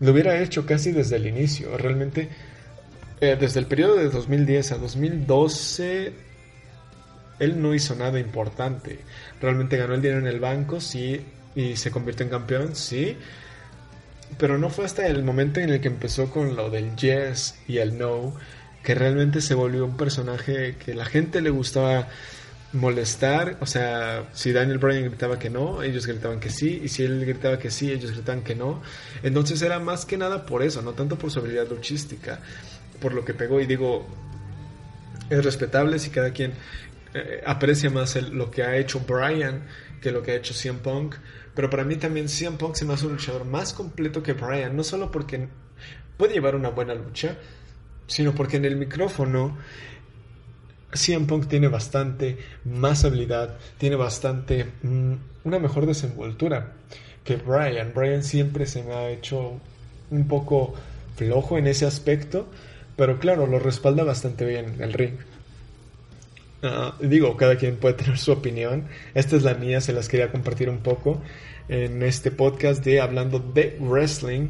lo 0.00 0.12
hubiera 0.12 0.40
hecho 0.40 0.64
casi 0.64 0.92
desde 0.92 1.16
el 1.16 1.26
inicio, 1.26 1.76
realmente 1.76 2.30
eh, 3.20 3.36
desde 3.38 3.60
el 3.60 3.66
periodo 3.66 3.96
de 3.96 4.08
2010 4.08 4.72
a 4.72 4.78
2012 4.78 6.12
él 7.40 7.60
no 7.60 7.74
hizo 7.74 7.94
nada 7.94 8.18
importante, 8.18 9.00
realmente 9.42 9.76
ganó 9.76 9.92
el 9.92 10.00
dinero 10.00 10.20
en 10.20 10.28
el 10.28 10.40
banco, 10.40 10.80
sí, 10.80 11.20
y 11.54 11.76
se 11.76 11.90
convirtió 11.90 12.24
en 12.24 12.30
campeón, 12.30 12.74
sí, 12.74 13.18
pero 14.38 14.58
no 14.58 14.70
fue 14.70 14.84
hasta 14.84 15.06
el 15.06 15.22
momento 15.24 15.60
en 15.60 15.70
el 15.70 15.80
que 15.80 15.88
empezó 15.88 16.30
con 16.30 16.56
lo 16.56 16.70
del 16.70 16.94
yes 16.96 17.56
y 17.66 17.78
el 17.78 17.98
no 17.98 18.34
que 18.82 18.94
realmente 18.94 19.40
se 19.40 19.54
volvió 19.54 19.84
un 19.84 19.96
personaje 19.96 20.76
que 20.76 20.94
la 20.94 21.04
gente 21.04 21.40
le 21.40 21.50
gustaba 21.50 22.08
molestar, 22.72 23.56
o 23.60 23.66
sea, 23.66 24.28
si 24.32 24.52
Daniel 24.52 24.78
Bryan 24.78 25.04
gritaba 25.04 25.38
que 25.38 25.50
no, 25.50 25.82
ellos 25.82 26.06
gritaban 26.06 26.38
que 26.40 26.50
sí, 26.50 26.82
y 26.84 26.88
si 26.88 27.02
él 27.02 27.24
gritaba 27.24 27.58
que 27.58 27.70
sí, 27.70 27.90
ellos 27.90 28.12
gritaban 28.12 28.42
que 28.42 28.54
no. 28.54 28.82
Entonces 29.22 29.60
era 29.62 29.80
más 29.80 30.04
que 30.04 30.16
nada 30.16 30.46
por 30.46 30.62
eso, 30.62 30.82
no 30.82 30.92
tanto 30.92 31.16
por 31.16 31.30
su 31.30 31.40
habilidad 31.40 31.68
luchística, 31.68 32.38
por 33.00 33.12
lo 33.12 33.24
que 33.24 33.34
pegó 33.34 33.60
y 33.60 33.66
digo, 33.66 34.06
es 35.30 35.44
respetable 35.44 35.98
si 35.98 36.10
cada 36.10 36.30
quien 36.30 36.52
eh, 37.14 37.42
aprecia 37.44 37.90
más 37.90 38.14
lo 38.16 38.50
que 38.50 38.62
ha 38.62 38.76
hecho 38.76 39.00
Bryan 39.00 39.62
que 40.00 40.10
lo 40.10 40.22
que 40.22 40.32
ha 40.32 40.36
hecho 40.36 40.54
CM 40.54 40.80
Punk, 40.80 41.16
pero 41.54 41.70
para 41.70 41.84
mí 41.84 41.96
también 41.96 42.28
CM 42.28 42.56
Punk 42.56 42.74
se 42.74 42.84
me 42.84 42.94
hace 42.94 43.06
un 43.06 43.12
luchador 43.12 43.44
más 43.44 43.72
completo 43.72 44.22
que 44.22 44.34
Bryan, 44.34 44.76
no 44.76 44.84
solo 44.84 45.10
porque 45.10 45.48
puede 46.16 46.34
llevar 46.34 46.54
una 46.54 46.70
buena 46.70 46.94
lucha, 46.94 47.38
sino 48.06 48.34
porque 48.34 48.56
en 48.56 48.64
el 48.64 48.76
micrófono 48.76 49.56
CM 50.92 51.26
Punk 51.26 51.48
tiene 51.48 51.68
bastante 51.68 52.38
más 52.64 53.04
habilidad, 53.04 53.58
tiene 53.78 53.96
bastante 53.96 54.66
mm, 54.82 55.14
una 55.44 55.58
mejor 55.58 55.86
desenvoltura 55.86 56.72
que 57.24 57.36
Bryan. 57.36 57.92
Bryan 57.94 58.22
siempre 58.22 58.66
se 58.66 58.82
me 58.82 58.94
ha 58.94 59.10
hecho 59.10 59.60
un 60.10 60.28
poco 60.28 60.74
flojo 61.16 61.58
en 61.58 61.66
ese 61.66 61.86
aspecto, 61.86 62.46
pero 62.96 63.18
claro, 63.18 63.46
lo 63.46 63.58
respalda 63.58 64.04
bastante 64.04 64.44
bien 64.44 64.76
el 64.80 64.92
ring. 64.92 65.14
Digo, 67.00 67.36
cada 67.36 67.56
quien 67.56 67.76
puede 67.76 67.94
tener 67.94 68.18
su 68.18 68.32
opinión. 68.32 68.88
Esta 69.14 69.36
es 69.36 69.42
la 69.42 69.54
mía, 69.54 69.80
se 69.80 69.92
las 69.92 70.08
quería 70.08 70.30
compartir 70.30 70.68
un 70.68 70.78
poco 70.78 71.22
en 71.68 72.02
este 72.02 72.30
podcast 72.30 72.84
de 72.84 73.00
hablando 73.00 73.38
de 73.38 73.76
wrestling. 73.80 74.48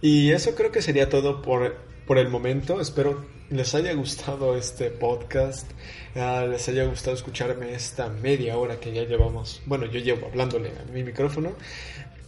Y 0.00 0.30
eso 0.30 0.54
creo 0.54 0.70
que 0.70 0.82
sería 0.82 1.08
todo 1.08 1.42
por, 1.42 1.76
por 2.06 2.18
el 2.18 2.28
momento. 2.28 2.80
Espero 2.80 3.24
les 3.50 3.74
haya 3.74 3.94
gustado 3.94 4.56
este 4.56 4.90
podcast, 4.90 5.70
ah, 6.14 6.44
les 6.48 6.68
haya 6.68 6.84
gustado 6.84 7.16
escucharme 7.16 7.72
esta 7.72 8.08
media 8.08 8.58
hora 8.58 8.78
que 8.78 8.92
ya 8.92 9.04
llevamos. 9.04 9.62
Bueno, 9.66 9.86
yo 9.86 10.00
llevo 10.00 10.26
hablándole 10.26 10.70
a 10.70 10.92
mi 10.92 11.02
micrófono. 11.02 11.52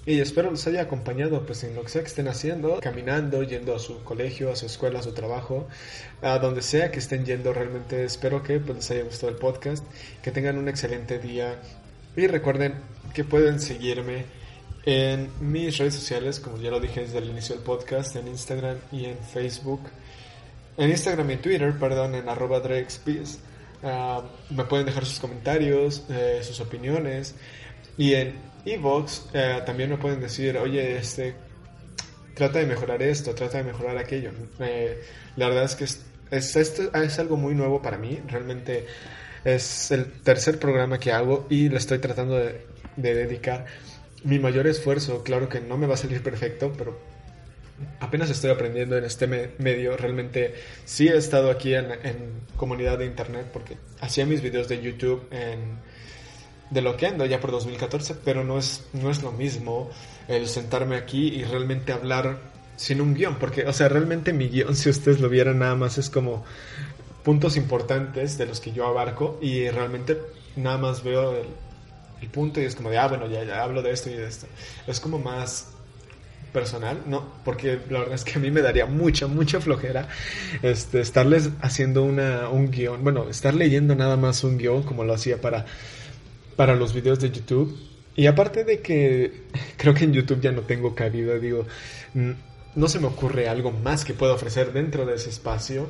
Y 0.06 0.20
espero 0.20 0.50
les 0.50 0.66
haya 0.66 0.82
acompañado 0.82 1.44
pues 1.44 1.62
en 1.64 1.74
lo 1.74 1.82
que 1.82 1.90
sea 1.90 2.02
que 2.02 2.08
estén 2.08 2.28
haciendo, 2.28 2.80
caminando, 2.80 3.42
yendo 3.42 3.74
a 3.74 3.78
su 3.78 4.02
colegio, 4.02 4.50
a 4.50 4.56
su 4.56 4.66
escuela, 4.66 5.00
a 5.00 5.02
su 5.02 5.12
trabajo, 5.12 5.68
a 6.22 6.38
donde 6.38 6.62
sea 6.62 6.90
que 6.90 7.00
estén 7.00 7.26
yendo. 7.26 7.52
Realmente 7.52 8.04
espero 8.04 8.42
que 8.42 8.60
pues, 8.60 8.76
les 8.76 8.90
haya 8.90 9.02
gustado 9.02 9.30
el 9.30 9.38
podcast, 9.38 9.84
que 10.22 10.30
tengan 10.30 10.56
un 10.56 10.68
excelente 10.68 11.18
día 11.18 11.60
y 12.16 12.26
recuerden 12.26 12.74
que 13.12 13.24
pueden 13.24 13.60
seguirme 13.60 14.24
en 14.84 15.30
mis 15.40 15.76
redes 15.76 15.94
sociales, 15.94 16.40
como 16.40 16.56
ya 16.58 16.70
lo 16.70 16.80
dije 16.80 17.00
desde 17.00 17.18
el 17.18 17.28
inicio 17.28 17.54
del 17.54 17.64
podcast, 17.64 18.16
en 18.16 18.28
Instagram 18.28 18.78
y 18.90 19.04
en 19.04 19.18
Facebook. 19.18 19.80
En 20.76 20.90
Instagram 20.90 21.30
y 21.32 21.36
Twitter, 21.36 21.74
perdón, 21.78 22.14
en 22.14 22.28
arroba 22.28 22.58
uh, 22.58 24.22
me 24.54 24.64
pueden 24.64 24.86
dejar 24.86 25.04
sus 25.04 25.20
comentarios, 25.20 26.04
eh, 26.08 26.40
sus 26.42 26.58
opiniones. 26.60 27.34
Y 27.98 28.14
en 28.14 28.49
Evox 28.64 29.26
uh, 29.34 29.64
también 29.64 29.90
me 29.90 29.96
pueden 29.96 30.20
decir, 30.20 30.56
oye, 30.58 30.98
este, 30.98 31.34
trata 32.34 32.58
de 32.58 32.66
mejorar 32.66 33.02
esto, 33.02 33.34
trata 33.34 33.58
de 33.58 33.64
mejorar 33.64 33.98
aquello. 33.98 34.30
Eh, 34.58 35.02
la 35.36 35.48
verdad 35.48 35.64
es 35.64 35.76
que 35.76 35.84
es, 35.84 36.02
es, 36.30 36.56
esto 36.56 36.94
es 36.94 37.18
algo 37.18 37.36
muy 37.36 37.54
nuevo 37.54 37.82
para 37.82 37.98
mí. 37.98 38.20
Realmente 38.28 38.86
es 39.44 39.90
el 39.90 40.10
tercer 40.22 40.58
programa 40.58 40.98
que 40.98 41.12
hago 41.12 41.46
y 41.50 41.68
le 41.68 41.78
estoy 41.78 41.98
tratando 41.98 42.36
de, 42.36 42.66
de 42.96 43.14
dedicar 43.14 43.66
mi 44.24 44.38
mayor 44.38 44.66
esfuerzo. 44.66 45.22
Claro 45.22 45.48
que 45.48 45.60
no 45.60 45.76
me 45.76 45.86
va 45.86 45.94
a 45.94 45.96
salir 45.96 46.22
perfecto, 46.22 46.72
pero 46.76 46.98
apenas 48.00 48.30
estoy 48.30 48.50
aprendiendo 48.50 48.96
en 48.96 49.04
este 49.04 49.26
medio. 49.26 49.96
Realmente 49.96 50.54
sí 50.84 51.08
he 51.08 51.16
estado 51.16 51.50
aquí 51.50 51.74
en, 51.74 51.88
comunidad 52.56 52.98
de 52.98 53.06
internet 53.06 53.46
porque 53.52 53.76
hacía 54.00 54.26
mis 54.26 54.42
videos 54.42 54.68
de 54.68 54.82
YouTube 54.82 55.26
en, 55.30 55.78
de 56.70 56.80
lo 56.80 56.96
que 56.96 57.06
ando 57.06 57.26
ya 57.26 57.40
por 57.40 57.50
2014, 57.50 58.16
pero 58.24 58.44
no 58.44 58.58
es, 58.58 58.86
no 58.92 59.10
es 59.10 59.22
lo 59.22 59.32
mismo 59.32 59.90
el 60.28 60.46
sentarme 60.46 60.96
aquí 60.96 61.28
y 61.28 61.44
realmente 61.44 61.92
hablar 61.92 62.38
sin 62.76 63.00
un 63.00 63.14
guion, 63.14 63.36
porque, 63.36 63.66
o 63.66 63.72
sea, 63.72 63.88
realmente 63.88 64.32
mi 64.32 64.48
guion, 64.48 64.74
si 64.76 64.88
ustedes 64.88 65.20
lo 65.20 65.28
vieran 65.28 65.58
nada 65.58 65.74
más, 65.74 65.98
es 65.98 66.08
como 66.10 66.44
puntos 67.24 67.56
importantes 67.56 68.38
de 68.38 68.46
los 68.46 68.60
que 68.60 68.72
yo 68.72 68.86
abarco 68.86 69.38
y 69.42 69.68
realmente 69.68 70.16
nada 70.56 70.78
más 70.78 71.02
veo 71.02 71.32
el, 71.36 71.46
el 72.22 72.28
punto 72.28 72.60
y 72.60 72.64
es 72.64 72.74
como 72.74 72.90
de, 72.90 72.98
ah, 72.98 73.08
bueno, 73.08 73.28
ya, 73.28 73.44
ya 73.44 73.62
hablo 73.62 73.82
de 73.82 73.90
esto 73.90 74.10
y 74.10 74.14
de 74.14 74.26
esto. 74.26 74.46
Es 74.86 75.00
como 75.00 75.18
más 75.18 75.68
personal, 76.52 77.02
no, 77.06 77.24
porque 77.44 77.78
la 77.90 78.00
verdad 78.00 78.14
es 78.14 78.24
que 78.24 78.38
a 78.38 78.38
mí 78.38 78.50
me 78.50 78.60
daría 78.60 78.86
mucha, 78.86 79.26
mucha 79.26 79.60
flojera 79.60 80.08
este, 80.62 81.00
estarles 81.00 81.50
haciendo 81.60 82.02
una, 82.02 82.48
un 82.48 82.70
guion, 82.70 83.02
bueno, 83.02 83.28
estar 83.28 83.54
leyendo 83.54 83.94
nada 83.94 84.16
más 84.16 84.42
un 84.42 84.58
guion 84.58 84.82
como 84.82 85.04
lo 85.04 85.14
hacía 85.14 85.40
para, 85.40 85.66
para 86.60 86.76
los 86.76 86.92
videos 86.92 87.18
de 87.20 87.30
YouTube. 87.30 87.74
Y 88.14 88.26
aparte 88.26 88.64
de 88.64 88.80
que 88.80 89.44
creo 89.78 89.94
que 89.94 90.04
en 90.04 90.12
YouTube 90.12 90.42
ya 90.42 90.52
no 90.52 90.60
tengo 90.60 90.94
cabida, 90.94 91.38
digo, 91.38 91.64
no 92.12 92.86
se 92.86 92.98
me 92.98 93.06
ocurre 93.06 93.48
algo 93.48 93.70
más 93.70 94.04
que 94.04 94.12
pueda 94.12 94.34
ofrecer 94.34 94.74
dentro 94.74 95.06
de 95.06 95.14
ese 95.14 95.30
espacio. 95.30 95.88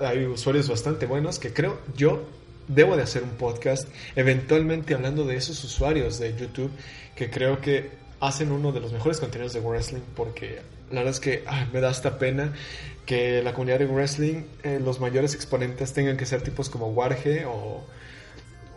Hay 0.00 0.24
usuarios 0.24 0.66
bastante 0.66 1.04
buenos 1.04 1.38
que 1.38 1.52
creo 1.52 1.78
yo 1.94 2.26
debo 2.68 2.96
de 2.96 3.02
hacer 3.02 3.22
un 3.22 3.32
podcast 3.32 3.86
eventualmente 4.16 4.94
hablando 4.94 5.26
de 5.26 5.36
esos 5.36 5.62
usuarios 5.62 6.18
de 6.18 6.34
YouTube 6.34 6.70
que 7.14 7.28
creo 7.28 7.60
que 7.60 7.90
hacen 8.18 8.50
uno 8.50 8.72
de 8.72 8.80
los 8.80 8.94
mejores 8.94 9.20
contenidos 9.20 9.52
de 9.52 9.60
wrestling 9.60 10.00
porque 10.16 10.60
la 10.90 11.00
verdad 11.00 11.10
es 11.10 11.20
que 11.20 11.44
me 11.70 11.82
da 11.82 11.90
esta 11.90 12.18
pena 12.18 12.54
que 13.04 13.42
la 13.42 13.52
comunidad 13.52 13.80
de 13.80 13.86
wrestling, 13.86 14.44
eh, 14.62 14.80
los 14.82 15.00
mayores 15.00 15.34
exponentes 15.34 15.92
tengan 15.92 16.16
que 16.16 16.24
ser 16.24 16.40
tipos 16.40 16.70
como 16.70 16.86
Warge 16.88 17.44
o, 17.44 17.84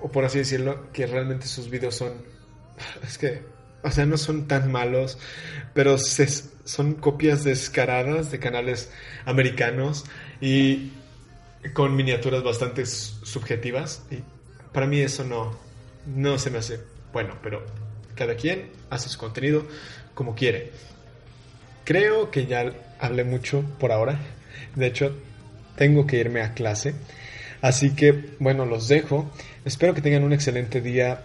o 0.02 0.12
por 0.12 0.26
así 0.26 0.40
decirlo, 0.40 0.92
que 0.92 1.06
realmente 1.08 1.48
sus 1.48 1.70
videos 1.70 1.96
son, 1.96 2.14
es 3.04 3.18
que, 3.18 3.44
o 3.84 3.92
sea, 3.92 4.06
no 4.06 4.18
son 4.18 4.48
tan 4.48 4.72
malos, 4.72 5.18
pero 5.74 5.98
se, 5.98 6.28
son 6.28 6.94
copias 6.96 7.44
descaradas 7.44 8.32
de 8.32 8.40
canales 8.40 8.92
americanos 9.26 10.06
y 10.40 10.92
con 11.74 11.96
miniaturas 11.96 12.44
bastante 12.44 12.86
subjetivas 12.86 14.04
y 14.10 14.20
para 14.72 14.88
mí 14.88 15.00
eso 15.00 15.24
no, 15.24 15.58
no 16.08 16.40
se 16.40 16.50
me 16.50 16.58
hace 16.58 16.80
bueno, 17.14 17.38
pero 17.44 17.66
cada 18.16 18.36
quien 18.36 18.70
hace 18.90 19.10
su 19.10 19.18
contenido 19.18 19.66
como 20.14 20.36
quiere. 20.36 20.72
Creo 21.84 22.32
que 22.32 22.46
ya 22.46 22.72
hablé 23.00 23.24
mucho 23.24 23.64
por 23.80 23.92
ahora. 23.92 24.20
De 24.76 24.88
hecho, 24.88 25.16
tengo 25.76 26.06
que 26.06 26.18
irme 26.18 26.42
a 26.42 26.54
clase. 26.54 26.94
Así 27.62 27.92
que, 27.92 28.36
bueno, 28.40 28.66
los 28.66 28.88
dejo. 28.88 29.30
Espero 29.66 29.94
que 29.94 30.02
tengan 30.02 30.24
un 30.24 30.34
excelente 30.34 30.82
día. 30.82 31.24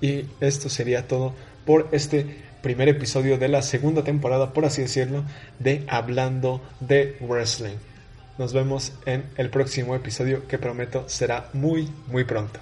Y 0.00 0.26
esto 0.40 0.68
sería 0.68 1.06
todo 1.06 1.34
por 1.66 1.88
este 1.92 2.26
primer 2.62 2.88
episodio 2.88 3.38
de 3.38 3.48
la 3.48 3.62
segunda 3.62 4.04
temporada, 4.04 4.52
por 4.52 4.64
así 4.64 4.82
decirlo, 4.82 5.24
de 5.58 5.84
Hablando 5.88 6.60
de 6.80 7.16
Wrestling. 7.20 7.76
Nos 8.38 8.52
vemos 8.52 8.92
en 9.06 9.24
el 9.36 9.50
próximo 9.50 9.94
episodio 9.94 10.46
que 10.46 10.58
prometo 10.58 11.08
será 11.08 11.48
muy, 11.52 11.90
muy 12.06 12.24
pronto. 12.24 12.60